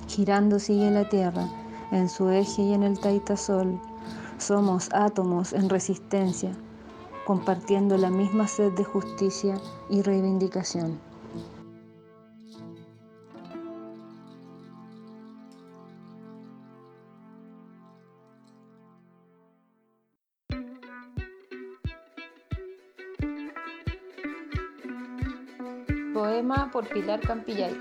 Girando 0.09 0.59
sigue 0.59 0.91
la 0.91 1.09
tierra 1.09 1.49
en 1.93 2.09
su 2.09 2.31
eje 2.31 2.63
y 2.63 2.73
en 2.73 2.83
el 2.83 2.99
taitasol, 2.99 3.81
somos 4.39 4.89
átomos 4.93 5.53
en 5.53 5.69
resistencia 5.69 6.53
compartiendo 7.25 7.97
la 7.97 8.11
misma 8.11 8.49
sed 8.49 8.73
de 8.73 8.85
justicia 8.85 9.57
y 9.89 10.03
reivindicación. 10.03 10.99
Poema 26.15 26.71
por 26.73 26.89
Pilar 26.89 27.21
Campillay. 27.21 27.77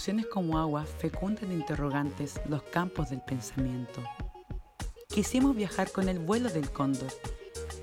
Emociones 0.00 0.28
como 0.32 0.58
agua 0.58 0.86
fecundan 0.86 1.52
interrogantes 1.52 2.40
los 2.48 2.62
campos 2.62 3.10
del 3.10 3.20
pensamiento. 3.20 4.02
Quisimos 5.08 5.54
viajar 5.54 5.92
con 5.92 6.08
el 6.08 6.18
vuelo 6.18 6.48
del 6.48 6.70
cóndor 6.70 7.12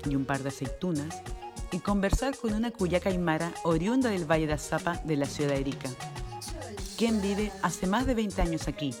y 0.04 0.16
un 0.16 0.24
par 0.24 0.42
de 0.42 0.48
aceitunas 0.48 1.22
y 1.70 1.78
conversar 1.78 2.36
con 2.36 2.54
una 2.54 2.72
cuyaca 2.72 3.10
aymara 3.10 3.52
oriunda 3.62 4.10
del 4.10 4.28
Valle 4.28 4.48
de 4.48 4.54
Azapa 4.54 5.00
de 5.04 5.16
la 5.16 5.26
ciudad 5.26 5.50
de 5.50 5.60
Erika, 5.60 5.90
quien 6.96 7.22
vive 7.22 7.52
hace 7.62 7.86
más 7.86 8.04
de 8.04 8.16
20 8.16 8.42
años 8.42 8.66
aquí, 8.66 8.92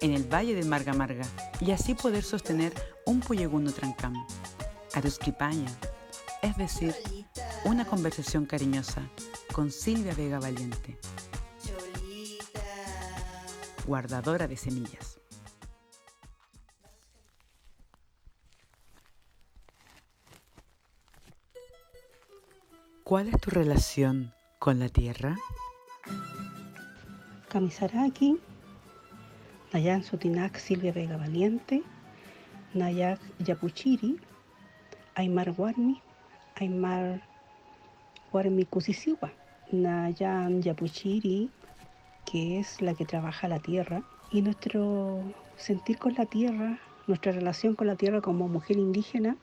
en 0.00 0.12
el 0.12 0.24
Valle 0.24 0.56
de 0.56 0.64
Marga 0.64 0.92
Marga, 0.92 1.26
y 1.60 1.70
así 1.70 1.94
poder 1.94 2.24
sostener 2.24 2.72
un 3.04 3.20
Puyeguno 3.20 3.70
Trancam, 3.70 4.26
Arusquipaña, 4.92 5.70
es 6.42 6.56
decir, 6.56 6.96
una 7.64 7.84
conversación 7.84 8.44
cariñosa 8.44 9.02
con 9.52 9.70
Silvia 9.70 10.14
Vega 10.14 10.40
Valiente, 10.40 10.98
guardadora 13.86 14.48
de 14.48 14.56
semillas. 14.56 15.20
¿Cuál 23.04 23.28
es 23.28 23.40
tu 23.40 23.50
relación 23.50 24.32
con 24.58 24.80
la 24.80 24.88
tierra? 24.88 25.36
Kamisaraki, 27.48 28.40
Nayan 29.72 30.02
Sotinak 30.02 30.58
Silvia 30.58 30.92
Vega 30.92 31.16
Valiente, 31.16 31.84
Nayak 32.74 33.20
Yapuchiri, 33.38 34.18
Aymar 35.14 35.54
Warmi, 35.56 36.02
Aymar 36.56 37.22
Warmi 38.32 38.64
Kusisiwa, 38.64 39.30
Nayan 39.70 40.60
Yapuchiri, 40.60 41.48
que 42.30 42.58
es 42.58 42.82
la 42.82 42.94
que 42.94 43.06
trabaja 43.06 43.48
la 43.48 43.60
tierra, 43.60 44.02
y 44.30 44.42
nuestro 44.42 45.22
sentir 45.56 45.98
con 45.98 46.14
la 46.14 46.26
tierra, 46.26 46.78
nuestra 47.06 47.32
relación 47.32 47.74
con 47.74 47.86
la 47.86 47.96
tierra 47.96 48.20
como 48.20 48.48
mujer 48.48 48.76
indígena, 48.76 49.36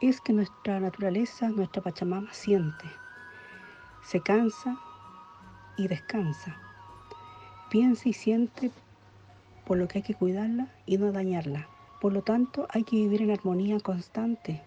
es 0.00 0.20
que 0.20 0.32
nuestra 0.32 0.80
naturaleza, 0.80 1.48
nuestra 1.48 1.82
Pachamama 1.82 2.32
siente, 2.32 2.84
se 4.02 4.20
cansa 4.20 4.76
y 5.76 5.88
descansa, 5.88 6.56
piensa 7.70 8.08
y 8.08 8.12
siente 8.12 8.70
por 9.64 9.78
lo 9.78 9.88
que 9.88 9.98
hay 9.98 10.02
que 10.02 10.14
cuidarla 10.14 10.68
y 10.84 10.98
no 10.98 11.12
dañarla. 11.12 11.68
Por 12.00 12.12
lo 12.12 12.22
tanto, 12.22 12.66
hay 12.70 12.82
que 12.82 12.96
vivir 12.96 13.22
en 13.22 13.30
armonía 13.30 13.80
constante, 13.80 14.60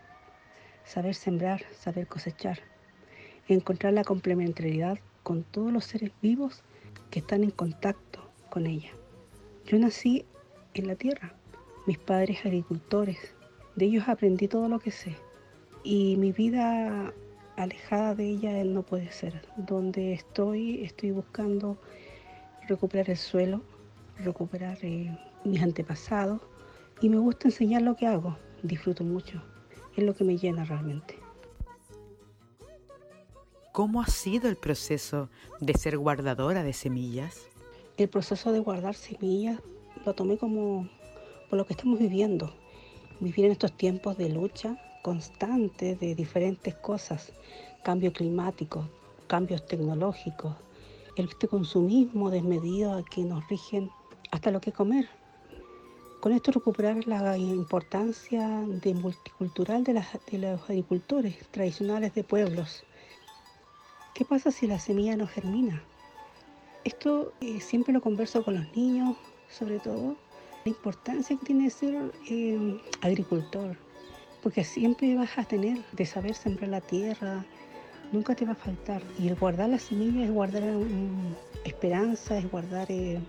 saber 0.86 1.14
sembrar, 1.14 1.62
saber 1.78 2.08
cosechar, 2.08 2.60
encontrar 3.48 3.94
la 3.94 4.04
complementariedad 4.04 4.98
con 5.22 5.44
todos 5.44 5.72
los 5.72 5.86
seres 5.86 6.12
vivos 6.22 6.64
que 7.10 7.20
están 7.20 7.44
en 7.44 7.52
contacto 7.52 8.20
con 8.50 8.66
ella. 8.66 8.92
Yo 9.66 9.78
nací 9.80 10.26
en 10.74 10.88
la 10.88 10.96
tierra, 10.96 11.34
mis 11.86 11.98
padres 11.98 12.46
agricultores, 12.46 13.18
de 13.76 13.86
ellos 13.86 14.08
aprendí 14.08 14.48
todo 14.48 14.68
lo 14.70 14.80
que 14.80 14.92
sé 14.92 15.16
y 15.84 16.18
mi 16.18 16.32
vida 16.32 17.14
alejada 17.56 18.16
de 18.16 18.30
ella 18.30 18.64
no 18.64 18.84
puede 18.84 19.12
ser. 19.12 19.42
Donde 19.58 20.14
estoy, 20.14 20.84
estoy 20.84 21.12
buscando 21.12 21.78
recuperar 22.68 23.10
el 23.10 23.18
suelo, 23.18 23.62
recuperar 24.18 24.78
eh, 24.82 25.18
mis 25.44 25.62
antepasados 25.62 26.42
y 27.02 27.10
me 27.10 27.18
gusta 27.18 27.48
enseñar 27.48 27.84
lo 27.84 27.96
que 27.96 28.08
hago, 28.08 28.38
disfruto 28.64 29.04
mucho, 29.04 29.42
es 29.96 30.04
lo 30.04 30.16
que 30.16 30.24
me 30.24 30.38
llena 30.38 30.66
realmente. 30.66 31.16
¿Cómo 33.78 34.02
ha 34.02 34.08
sido 34.08 34.50
el 34.50 34.56
proceso 34.56 35.30
de 35.60 35.76
ser 35.76 36.00
guardadora 36.00 36.64
de 36.64 36.74
semillas? 36.74 37.48
El 37.98 38.10
proceso 38.10 38.52
de 38.52 38.58
guardar 38.58 38.96
semillas 38.96 39.60
lo 40.04 40.16
tomé 40.16 40.40
como 40.40 40.90
por 41.48 41.60
lo 41.60 41.68
que 41.68 41.74
estamos 41.74 42.00
viviendo, 42.00 42.52
vivir 43.20 43.46
en 43.46 43.52
estos 43.52 43.74
tiempos 43.74 44.18
de 44.18 44.30
lucha 44.30 44.82
constante 45.04 45.96
de 45.96 46.16
diferentes 46.16 46.74
cosas, 46.74 47.32
cambio 47.84 48.12
climático, 48.12 48.90
cambios 49.28 49.64
tecnológicos, 49.68 50.56
este 51.16 51.48
consumismo 51.48 52.32
desmedido 52.32 52.94
a 52.94 53.06
que 53.06 53.22
nos 53.22 53.48
rigen 53.48 53.92
hasta 54.32 54.50
lo 54.50 54.60
que 54.60 54.72
comer. 54.72 55.08
Con 56.20 56.32
esto 56.32 56.52
recuperar 56.52 57.06
la 57.06 57.38
importancia 57.38 58.60
de 58.66 58.96
multicultural 58.96 59.84
de, 59.84 60.04
de 60.32 60.38
los 60.40 60.64
agricultores 60.64 61.48
tradicionales 61.52 62.16
de 62.16 62.24
pueblos. 62.24 62.84
¿Qué 64.18 64.26
pasa 64.26 64.50
si 64.50 64.66
la 64.66 64.80
semilla 64.80 65.16
no 65.16 65.28
germina? 65.28 65.80
Esto 66.84 67.34
eh, 67.40 67.62
siempre 67.62 67.94
lo 67.94 68.02
converso 68.02 68.44
con 68.44 68.56
los 68.56 68.76
niños, 68.76 69.16
sobre 69.48 69.78
todo, 69.78 70.16
la 70.66 70.70
importancia 70.72 71.38
que 71.38 71.46
tiene 71.46 71.70
ser 71.70 72.12
eh, 72.28 72.82
agricultor, 73.02 73.78
porque 74.42 74.64
siempre 74.64 75.16
vas 75.16 75.38
a 75.38 75.44
tener 75.44 75.84
de 75.92 76.06
saber 76.08 76.34
sembrar 76.34 76.72
la 76.72 76.82
tierra, 76.82 77.46
nunca 78.12 78.34
te 78.34 78.46
va 78.46 78.54
a 78.54 78.56
faltar. 78.56 79.04
Y 79.20 79.28
el 79.28 79.36
guardar 79.36 79.70
la 79.70 79.78
semilla 79.78 80.26
es 80.26 80.32
guardar 80.32 80.64
esperanza, 81.64 82.40
es 82.40 82.50
guardar 82.50 82.88
eh, 82.90 83.20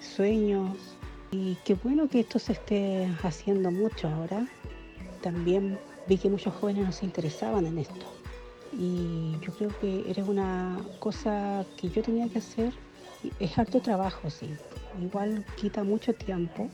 sueños. 0.00 0.76
Y 1.30 1.56
qué 1.64 1.76
bueno 1.76 2.10
que 2.10 2.20
esto 2.20 2.38
se 2.38 2.52
esté 2.52 3.08
haciendo 3.22 3.70
mucho 3.70 4.08
ahora. 4.08 4.46
También 5.22 5.78
vi 6.06 6.18
que 6.18 6.28
muchos 6.28 6.52
jóvenes 6.52 6.84
no 6.84 6.92
se 6.92 7.06
interesaban 7.06 7.64
en 7.64 7.78
esto. 7.78 8.23
Y 8.78 9.36
yo 9.40 9.52
creo 9.52 9.70
que 9.80 10.10
era 10.10 10.24
una 10.24 10.78
cosa 10.98 11.64
que 11.76 11.88
yo 11.88 12.02
tenía 12.02 12.28
que 12.28 12.38
hacer. 12.38 12.72
Es 13.38 13.58
harto 13.58 13.80
trabajo, 13.80 14.30
sí. 14.30 14.50
Igual 15.00 15.44
quita 15.56 15.84
mucho 15.84 16.12
tiempo, 16.12 16.68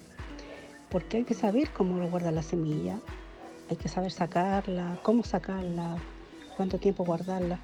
porque 0.90 1.18
hay 1.18 1.24
que 1.24 1.34
saber 1.34 1.70
cómo 1.70 2.06
guardar 2.08 2.32
la 2.32 2.42
semilla, 2.42 2.98
hay 3.70 3.76
que 3.76 3.88
saber 3.88 4.10
sacarla, 4.10 4.98
cómo 5.02 5.22
sacarla, 5.22 5.96
cuánto 6.56 6.78
tiempo 6.78 7.04
guardarla, 7.04 7.58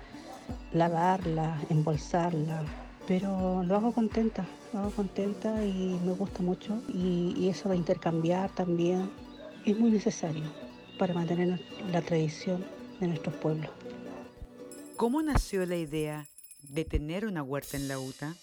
lavarla, 0.73 1.61
embolsarla, 1.69 2.63
pero 3.07 3.63
lo 3.63 3.77
hago 3.77 3.93
contenta, 3.93 4.47
lo 4.73 4.81
hago 4.81 4.91
contenta 4.91 5.65
y 5.65 6.01
me 6.05 6.13
gusta 6.13 6.43
mucho 6.43 6.81
y, 6.89 7.49
eso 7.49 7.69
de 7.69 7.77
intercambiar 7.77 8.51
también 8.51 9.11
es 9.65 9.79
muy 9.79 9.91
necesario 9.91 10.45
para 10.99 11.15
mantener 11.15 11.61
la 11.93 12.03
tradición 12.03 12.65
de 13.01 13.09
nuestros 13.09 13.35
pueblos. 13.37 13.71
¿Cómo 14.97 15.21
nació 15.21 15.67
la 15.67 15.77
idea 15.77 16.27
de 16.63 16.87
tener 16.87 17.27
una 17.27 17.43
huerta 17.43 17.77
en 17.77 17.87
la 17.87 17.99
UTA? 17.99 18.35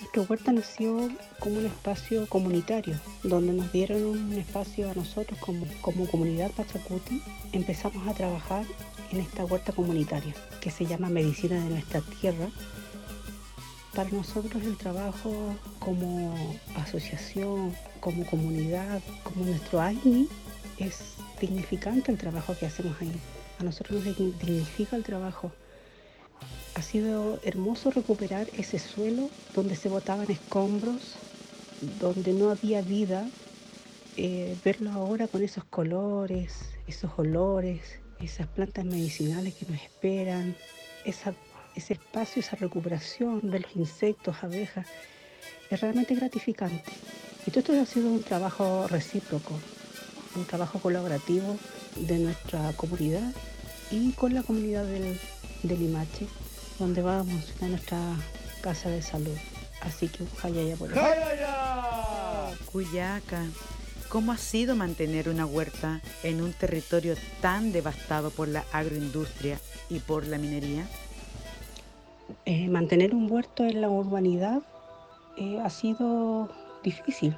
Nuestra 0.00 0.22
huerta 0.22 0.52
nació 0.52 1.08
como 1.38 1.58
un 1.58 1.66
espacio 1.66 2.28
comunitario, 2.28 2.96
donde 3.22 3.52
nos 3.52 3.70
dieron 3.70 4.04
un 4.04 4.32
espacio 4.32 4.90
a 4.90 4.94
nosotros 4.94 5.38
como, 5.38 5.66
comunidad 6.10 6.50
Pachacuti. 6.50 7.22
Empezamos 7.52 8.08
a 8.08 8.14
trabajar 8.14 8.66
en 9.12 9.20
esta 9.20 9.44
huerta 9.44 9.72
comunitaria 9.72 10.34
que 10.60 10.72
se 10.72 10.84
llama 10.84 11.08
Medicina 11.08 11.62
de 11.62 11.70
nuestra 11.70 12.00
Tierra. 12.00 12.48
Para 13.94 14.10
nosotros 14.10 14.64
el 14.64 14.76
trabajo 14.76 15.54
como 15.78 16.58
asociación, 16.74 17.72
como 18.00 18.26
comunidad, 18.26 19.00
como 19.22 19.44
nuestro 19.44 19.80
AINI, 19.80 20.28
es 20.78 21.14
dignificante 21.40 22.10
el 22.10 22.18
trabajo 22.18 22.56
que 22.58 22.66
hacemos 22.66 23.00
ahí. 23.00 23.12
A 23.58 23.64
nosotros 23.64 24.04
nos 24.04 24.16
dignifica 24.16 24.96
el 24.96 25.02
trabajo 25.02 25.52
ha 26.78 26.82
sido 26.82 27.40
hermoso 27.42 27.90
recuperar 27.90 28.46
ese 28.56 28.78
suelo 28.78 29.30
donde 29.52 29.74
se 29.74 29.88
botaban 29.88 30.30
escombros, 30.30 31.16
donde 31.98 32.32
no 32.32 32.50
había 32.50 32.82
vida, 32.82 33.28
eh, 34.16 34.56
verlo 34.64 34.92
ahora 34.92 35.26
con 35.26 35.42
esos 35.42 35.64
colores, 35.64 36.54
esos 36.86 37.10
olores, 37.16 37.98
esas 38.20 38.46
plantas 38.46 38.84
medicinales 38.84 39.54
que 39.54 39.66
nos 39.66 39.82
esperan, 39.82 40.56
ese 41.04 41.34
espacio, 41.74 42.40
esa 42.40 42.54
recuperación 42.54 43.50
de 43.50 43.58
los 43.58 43.74
insectos, 43.74 44.36
abejas, 44.42 44.86
es 45.70 45.80
realmente 45.80 46.14
gratificante. 46.14 46.92
Y 47.44 47.50
todo 47.50 47.60
esto 47.60 47.80
ha 47.80 47.86
sido 47.86 48.08
un 48.08 48.22
trabajo 48.22 48.86
recíproco, 48.86 49.54
un 50.36 50.44
trabajo 50.44 50.78
colaborativo 50.78 51.56
de 52.00 52.18
nuestra 52.18 52.72
comunidad 52.74 53.32
y 53.90 54.12
con 54.12 54.34
la 54.34 54.42
comunidad 54.42 54.84
del, 54.84 55.18
del 55.62 55.78
Limache 55.78 56.26
donde 56.78 57.02
vamos 57.02 57.52
a 57.60 57.66
nuestra 57.66 57.98
casa 58.60 58.88
de 58.88 59.02
salud. 59.02 59.36
Así 59.80 60.08
que 60.08 60.24
ya 60.68 60.76
por 60.76 60.96
allá. 60.96 62.50
Cuyaca, 62.70 63.44
¿cómo 64.08 64.32
ha 64.32 64.38
sido 64.38 64.76
mantener 64.76 65.28
una 65.28 65.46
huerta 65.46 66.00
en 66.22 66.42
un 66.42 66.52
territorio 66.52 67.14
tan 67.40 67.72
devastado 67.72 68.30
por 68.30 68.48
la 68.48 68.64
agroindustria 68.72 69.58
y 69.88 69.98
por 70.00 70.26
la 70.26 70.38
minería? 70.38 70.86
Eh, 72.44 72.68
mantener 72.68 73.14
un 73.14 73.30
huerto 73.30 73.64
en 73.64 73.80
la 73.80 73.88
urbanidad 73.88 74.62
eh, 75.36 75.60
ha 75.64 75.70
sido 75.70 76.50
difícil. 76.82 77.36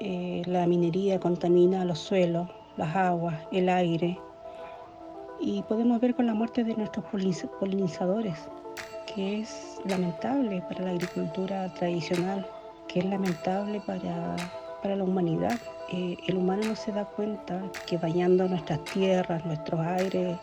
Eh, 0.00 0.42
la 0.46 0.66
minería 0.66 1.20
contamina 1.20 1.84
los 1.84 1.98
suelos, 1.98 2.50
las 2.76 2.94
aguas, 2.94 3.36
el 3.52 3.68
aire, 3.68 4.18
y 5.40 5.62
podemos 5.62 6.00
ver 6.00 6.14
con 6.14 6.26
la 6.26 6.34
muerte 6.34 6.64
de 6.64 6.74
nuestros 6.74 7.04
polinizadores, 7.60 8.38
que 9.06 9.40
es 9.40 9.80
lamentable 9.84 10.62
para 10.62 10.84
la 10.84 10.90
agricultura 10.90 11.72
tradicional, 11.74 12.46
que 12.88 13.00
es 13.00 13.04
lamentable 13.04 13.80
para, 13.86 14.36
para 14.82 14.96
la 14.96 15.04
humanidad. 15.04 15.58
Eh, 15.92 16.16
el 16.26 16.36
humano 16.36 16.62
no 16.64 16.76
se 16.76 16.92
da 16.92 17.04
cuenta 17.04 17.60
que 17.86 17.98
bañando 17.98 18.48
nuestras 18.48 18.82
tierras, 18.84 19.44
nuestros 19.44 19.80
aires, 19.80 20.38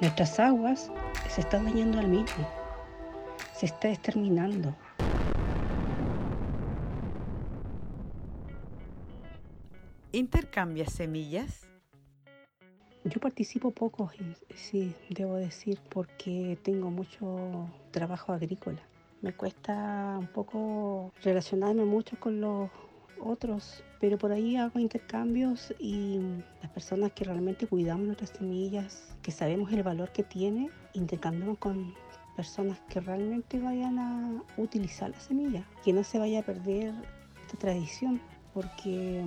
nuestras 0.00 0.38
aguas, 0.38 0.90
se 1.28 1.40
está 1.40 1.62
dañando 1.62 1.98
al 1.98 2.08
mismo, 2.08 2.46
se 3.54 3.66
está 3.66 3.88
exterminando. 3.88 4.74
¿Intercambia 10.16 10.86
semillas? 10.86 11.68
Yo 13.04 13.20
participo 13.20 13.70
poco, 13.70 14.10
sí, 14.54 14.94
debo 15.10 15.34
decir, 15.34 15.78
porque 15.90 16.58
tengo 16.62 16.90
mucho 16.90 17.68
trabajo 17.90 18.32
agrícola. 18.32 18.80
Me 19.20 19.34
cuesta 19.34 20.16
un 20.18 20.28
poco 20.28 21.12
relacionarme 21.22 21.84
mucho 21.84 22.18
con 22.18 22.40
los 22.40 22.70
otros, 23.20 23.84
pero 24.00 24.16
por 24.16 24.32
ahí 24.32 24.56
hago 24.56 24.78
intercambios 24.78 25.74
y 25.78 26.18
las 26.62 26.70
personas 26.70 27.12
que 27.12 27.24
realmente 27.24 27.66
cuidamos 27.66 28.06
nuestras 28.06 28.30
semillas, 28.30 29.14
que 29.20 29.32
sabemos 29.32 29.70
el 29.70 29.82
valor 29.82 30.12
que 30.12 30.22
tiene, 30.22 30.70
intercambiamos 30.94 31.58
con 31.58 31.94
personas 32.36 32.80
que 32.88 33.00
realmente 33.00 33.60
vayan 33.60 33.98
a 33.98 34.42
utilizar 34.56 35.10
la 35.10 35.20
semilla, 35.20 35.68
que 35.84 35.92
no 35.92 36.02
se 36.02 36.18
vaya 36.18 36.40
a 36.40 36.42
perder 36.42 36.94
esta 37.42 37.58
tradición, 37.58 38.18
porque 38.54 39.22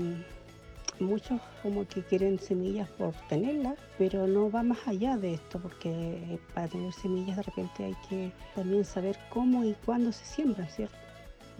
muchos 0.99 1.39
como 1.61 1.87
que 1.87 2.03
quieren 2.03 2.39
semillas 2.39 2.89
por 2.89 3.13
tenerlas, 3.27 3.77
pero 3.97 4.27
no 4.27 4.49
va 4.51 4.63
más 4.63 4.87
allá 4.87 5.17
de 5.17 5.35
esto, 5.35 5.59
porque 5.59 6.39
para 6.53 6.67
tener 6.67 6.93
semillas 6.93 7.37
de 7.37 7.43
repente 7.43 7.85
hay 7.85 7.95
que 8.09 8.31
también 8.55 8.85
saber 8.85 9.17
cómo 9.29 9.63
y 9.63 9.73
cuándo 9.85 10.11
se 10.11 10.25
siembran, 10.25 10.69
¿cierto? 10.69 10.95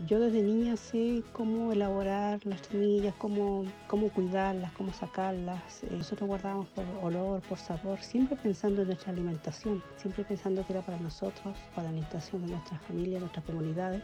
Yo 0.08 0.21
desde 0.21 0.41
niña 0.41 0.78
sé 0.78 1.23
cómo 1.34 1.73
elaborar 1.73 2.39
las 2.45 2.62
semillas, 2.62 3.13
cómo, 3.17 3.65
cómo 3.88 4.08
cuidarlas, 4.10 4.71
cómo 4.71 4.93
sacarlas. 4.93 5.84
Eh, 5.84 5.89
nosotros 5.91 6.25
guardábamos 6.30 6.67
por 6.69 6.86
olor, 7.04 7.41
por 7.41 7.58
sabor, 7.58 7.99
siempre 7.99 8.38
pensando 8.38 8.84
en 8.84 8.88
nuestra 8.88 9.12
alimentación, 9.12 9.84
siempre 9.97 10.23
pensando 10.23 10.65
que 10.65 10.71
era 10.71 10.82
para 10.84 10.97
nosotros, 10.99 11.58
para 11.75 11.84
la 11.84 11.89
alimentación 11.89 12.45
de 12.45 12.54
nuestras 12.54 12.82
familias, 12.84 13.19
nuestras 13.19 13.43
comunidades. 13.43 14.04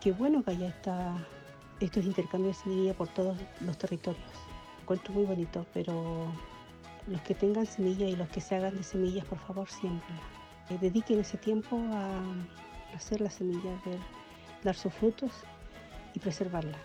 Qué 0.00 0.10
bueno 0.10 0.42
que 0.42 0.50
haya 0.50 0.68
esta 0.68 1.16
estos 1.80 2.04
intercambios 2.04 2.58
semilla 2.58 2.94
por 2.94 3.08
todos 3.08 3.36
los 3.60 3.78
territorios. 3.78 4.24
Encuentro 4.82 5.12
muy 5.14 5.24
bonito, 5.24 5.66
pero 5.74 6.26
los 7.06 7.20
que 7.22 7.34
tengan 7.34 7.66
semillas 7.66 8.10
y 8.10 8.16
los 8.16 8.28
que 8.28 8.40
se 8.40 8.56
hagan 8.56 8.76
de 8.76 8.82
semillas, 8.82 9.24
por 9.26 9.38
favor, 9.38 9.68
siempre 9.68 10.14
eh, 10.70 10.78
dediquen 10.80 11.20
ese 11.20 11.36
tiempo 11.36 11.76
a 11.92 12.20
hacer 12.94 13.20
la 13.20 13.30
semilla, 13.30 13.70
ver, 13.84 13.98
dar 14.64 14.74
sus 14.74 14.92
frutos 14.92 15.32
y 16.14 16.18
preservarla. 16.18 16.78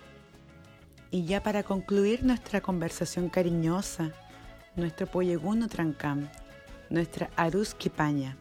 Y 1.10 1.26
ya 1.26 1.44
para 1.44 1.64
concluir 1.64 2.24
nuestra 2.24 2.62
conversación 2.62 3.30
cariñosa, 3.30 4.12
nuestro 4.76 5.08
Poyeguno 5.08 5.68
Trancam, 5.68 6.30
nuestra 6.90 7.30
Arus 7.36 7.74
Kipaña, 7.74 8.38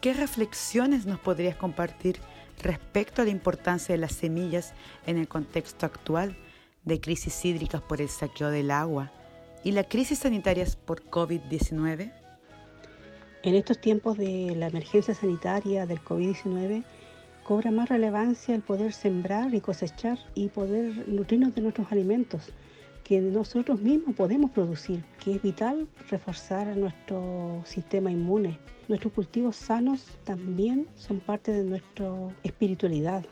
¿qué 0.00 0.14
reflexiones 0.14 1.06
nos 1.06 1.18
podrías 1.20 1.56
compartir 1.56 2.20
respecto 2.62 3.22
a 3.22 3.24
la 3.24 3.30
importancia 3.30 3.94
de 3.94 4.00
las 4.00 4.12
semillas 4.12 4.74
en 5.06 5.18
el 5.18 5.28
contexto 5.28 5.86
actual 5.86 6.36
de 6.84 7.00
crisis 7.00 7.44
hídricas 7.44 7.82
por 7.82 8.00
el 8.00 8.08
saqueo 8.08 8.50
del 8.50 8.70
agua 8.70 9.12
y 9.62 9.72
la 9.72 9.84
crisis 9.84 10.20
sanitaria 10.20 10.66
por 10.84 11.02
COVID-19? 11.04 12.12
En 13.42 13.54
estos 13.54 13.78
tiempos 13.78 14.16
de 14.16 14.54
la 14.56 14.68
emergencia 14.68 15.14
sanitaria 15.14 15.86
del 15.86 16.00
COVID-19, 16.00 16.84
cobra 17.44 17.70
más 17.70 17.90
relevancia 17.90 18.54
el 18.54 18.62
poder 18.62 18.92
sembrar 18.92 19.54
y 19.54 19.60
cosechar 19.60 20.18
y 20.34 20.48
poder 20.48 21.08
nutrirnos 21.08 21.54
de 21.54 21.60
nuestros 21.60 21.92
alimentos, 21.92 22.50
que 23.04 23.20
nosotros 23.20 23.80
mismos 23.80 24.16
podemos 24.16 24.50
producir, 24.50 25.04
que 25.22 25.34
es 25.36 25.42
vital 25.42 25.86
reforzar 26.10 26.74
nuestro 26.76 27.62
sistema 27.64 28.10
inmune. 28.10 28.58
Nuestros 28.88 29.12
cultivos 29.12 29.56
sanos 29.56 30.04
también 30.24 30.88
son 30.96 31.20
parte 31.20 31.52
de 31.52 31.64
nuestra 31.64 32.10
espiritualidad 32.42 33.24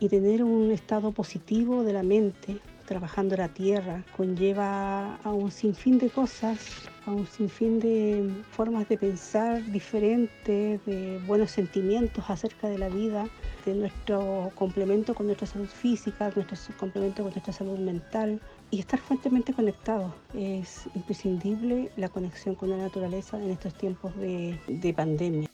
y 0.00 0.08
tener 0.08 0.42
un 0.42 0.72
estado 0.72 1.12
positivo 1.12 1.84
de 1.84 1.92
la 1.92 2.02
mente 2.02 2.58
trabajando 2.90 3.36
la 3.36 3.46
tierra 3.46 4.02
conlleva 4.16 5.14
a 5.22 5.32
un 5.32 5.52
sinfín 5.52 5.98
de 5.98 6.10
cosas, 6.10 6.58
a 7.06 7.12
un 7.12 7.24
sinfín 7.24 7.78
de 7.78 8.28
formas 8.50 8.88
de 8.88 8.98
pensar 8.98 9.64
diferentes, 9.70 10.84
de 10.86 11.20
buenos 11.24 11.52
sentimientos 11.52 12.24
acerca 12.28 12.68
de 12.68 12.78
la 12.78 12.88
vida, 12.88 13.28
de 13.64 13.74
nuestro 13.74 14.50
complemento 14.56 15.14
con 15.14 15.26
nuestra 15.26 15.46
salud 15.46 15.68
física, 15.68 16.32
nuestro 16.34 16.76
complemento 16.78 17.22
con 17.22 17.30
nuestra 17.30 17.52
salud 17.52 17.78
mental 17.78 18.40
y 18.70 18.80
estar 18.80 19.00
fuertemente 19.00 19.52
conectados. 19.52 20.12
Es 20.34 20.88
imprescindible 20.94 21.90
la 21.96 22.08
conexión 22.08 22.54
con 22.54 22.70
la 22.70 22.76
naturaleza 22.76 23.42
en 23.42 23.50
estos 23.50 23.74
tiempos 23.74 24.16
de, 24.16 24.58
de 24.68 24.94
pandemia. 24.94 25.48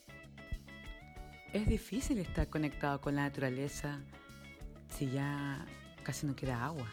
Es 1.53 1.67
difícil 1.67 2.19
estar 2.19 2.49
conectado 2.49 3.01
con 3.01 3.17
la 3.17 3.23
naturaleza 3.23 4.01
si 4.89 5.11
ya 5.11 5.64
casi 6.03 6.27
no 6.27 6.37
queda 6.37 6.64
agua. 6.64 6.87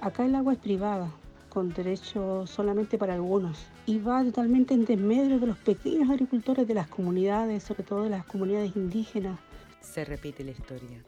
Acá 0.00 0.24
el 0.24 0.34
agua 0.34 0.54
es 0.54 0.58
privada, 0.58 1.10
con 1.50 1.72
derecho 1.72 2.46
solamente 2.46 2.96
para 2.96 3.14
algunos, 3.14 3.66
y 3.84 3.98
va 3.98 4.24
totalmente 4.24 4.72
en 4.72 4.86
desmedro 4.86 5.38
de 5.38 5.46
los 5.46 5.58
pequeños 5.58 6.08
agricultores 6.08 6.66
de 6.66 6.74
las 6.74 6.88
comunidades, 6.88 7.62
sobre 7.62 7.82
todo 7.82 8.04
de 8.04 8.10
las 8.10 8.24
comunidades 8.24 8.74
indígenas. 8.76 9.38
Se 9.80 10.04
repite 10.06 10.42
la 10.42 10.52
historia. 10.52 11.04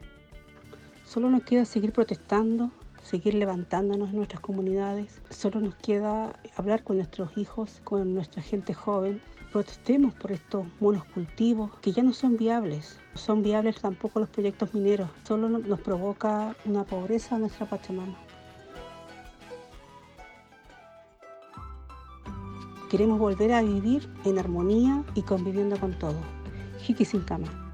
Solo 1.03 1.29
nos 1.31 1.43
queda 1.43 1.65
seguir 1.65 1.91
protestando, 1.91 2.71
seguir 3.07 3.35
levantándonos 3.35 4.09
en 4.09 4.17
nuestras 4.17 4.41
comunidades. 4.41 5.21
Solo 5.29 5.61
nos 5.61 5.75
queda 5.75 6.33
hablar 6.57 6.83
con 6.83 6.97
nuestros 6.97 7.37
hijos, 7.37 7.79
con 7.85 8.13
nuestra 8.13 8.41
gente 8.41 8.73
joven. 8.73 9.21
Protestemos 9.53 10.13
por 10.13 10.33
estos 10.33 10.65
monocultivos 10.81 11.71
que 11.81 11.93
ya 11.93 12.03
no 12.03 12.11
son 12.11 12.35
viables. 12.35 12.99
Son 13.13 13.41
viables 13.41 13.79
tampoco 13.79 14.19
los 14.19 14.29
proyectos 14.29 14.73
mineros. 14.73 15.09
Solo 15.23 15.47
nos 15.47 15.79
provoca 15.79 16.55
una 16.65 16.83
pobreza 16.83 17.35
a 17.35 17.39
nuestra 17.39 17.65
Pachamama. 17.65 18.17
Queremos 22.89 23.19
volver 23.19 23.53
a 23.53 23.61
vivir 23.61 24.09
en 24.25 24.37
armonía 24.37 25.03
y 25.15 25.21
conviviendo 25.21 25.79
con 25.79 25.97
todo. 25.97 26.19
Hiki 26.85 27.05
sin 27.05 27.21
cama. 27.21 27.66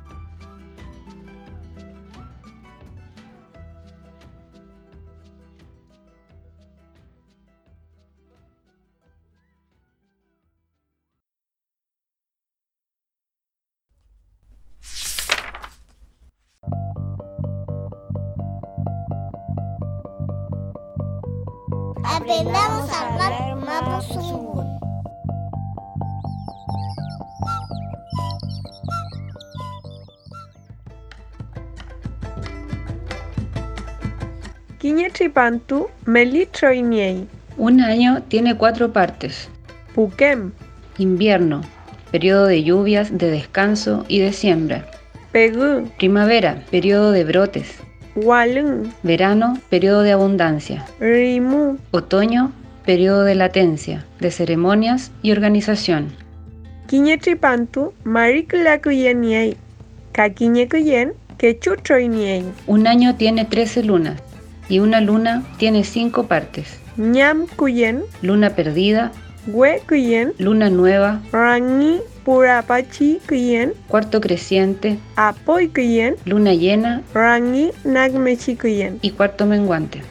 Melitroiniei. 36.06 37.28
Un 37.58 37.82
año 37.82 38.22
tiene 38.28 38.56
cuatro 38.56 38.94
partes. 38.94 39.50
Puquem. 39.96 40.52
Invierno, 40.98 41.62
periodo 42.12 42.46
de 42.46 42.64
lluvias, 42.64 43.18
de 43.18 43.32
descanso 43.32 44.06
y 44.08 44.20
de 44.20 44.32
siembra. 44.32 44.86
Pegu. 45.32 45.90
Primavera, 45.98 46.64
periodo 46.70 47.12
de 47.12 47.24
brotes. 47.24 47.80
Walung. 48.16 48.92
Verano, 49.02 49.60
periodo 49.70 50.04
de 50.04 50.12
abundancia. 50.12 50.86
Rimu. 51.00 51.78
Otoño, 51.90 52.52
periodo 52.86 53.24
de 53.24 53.34
latencia, 53.34 54.06
de 54.20 54.30
ceremonias 54.30 55.12
y 55.24 55.32
organización. 55.32 56.12
Quiñetripantu 56.88 57.94
mariclacuyeniei. 58.04 59.58
Caquiñecuyen 60.12 61.14
quechutroiniei. 61.40 62.46
Un 62.68 62.86
año 62.86 63.16
tiene 63.16 63.46
13 63.46 63.84
lunas 63.84 64.22
y 64.70 64.80
una 64.80 65.02
luna 65.02 65.44
tiene 65.58 65.84
cinco 65.84 66.28
partes. 66.28 66.80
Ñam 66.98 67.48
cuyen, 67.56 68.04
luna 68.22 68.52
perdida, 68.52 69.12
Hue 69.46 69.82
cuyen, 69.88 70.34
luna 70.38 70.70
nueva, 70.70 71.20
Rangi 71.34 72.00
purapachi 72.24 73.20
cuyen, 73.28 73.74
cuarto 73.90 74.22
creciente, 74.22 75.00
Apoy 75.18 75.68
cuyen, 75.68 76.16
luna 76.24 76.54
llena, 76.54 77.02
Rangi 77.14 77.72
nagmechi 77.84 78.56
cuyen 78.56 79.00
y 79.02 79.12
cuarto 79.12 79.46
menguante. 79.46 80.02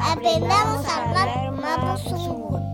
Aprendamos 0.00 0.86
a 0.86 0.96
hablar 0.96 1.52
Mapuzungun. 1.52 2.69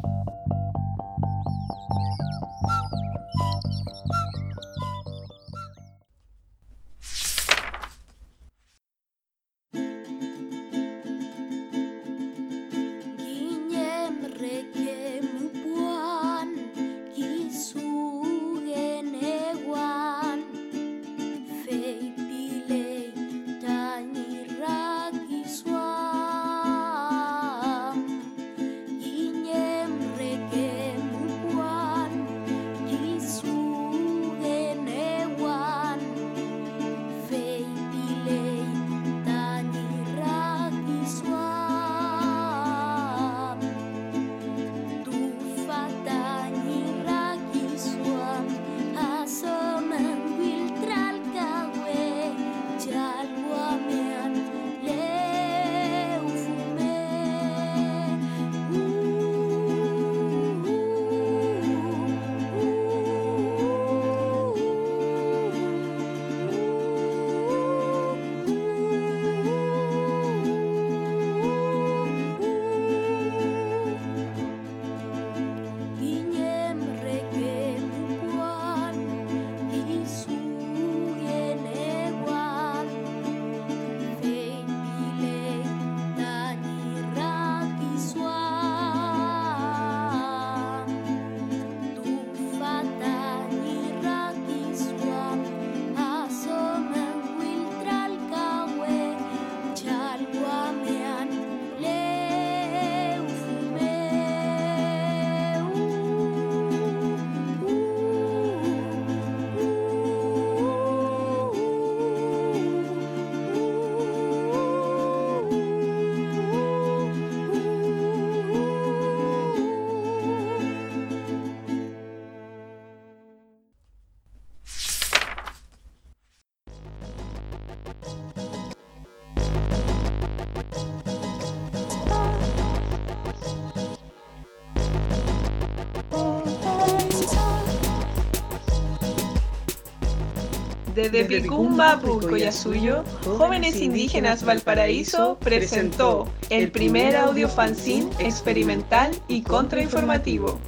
Desde 141.13 141.41
Picumba, 141.41 142.01
Azullo, 142.49 143.05
Jóvenes 143.25 143.77
Indígenas 143.81 144.45
Valparaíso 144.45 145.39
presentó 145.39 146.27
el 146.51 146.73
primer 146.73 147.15
audio 147.15 147.49
fanzine 147.49 148.11
experimental 148.19 149.13
y 149.29 149.43
contrainformativo. 149.43 150.59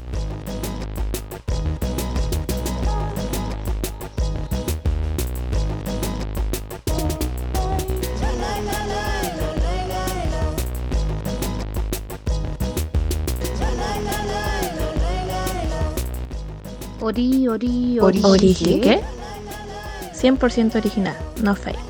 Ori, 17.01 17.49
ori, 17.49 17.99
ori. 17.99 18.21
Ori, 18.23 18.55
¿qué? 18.55 19.18
100% 20.23 20.75
original, 20.75 21.17
no 21.43 21.55
fake. 21.55 21.88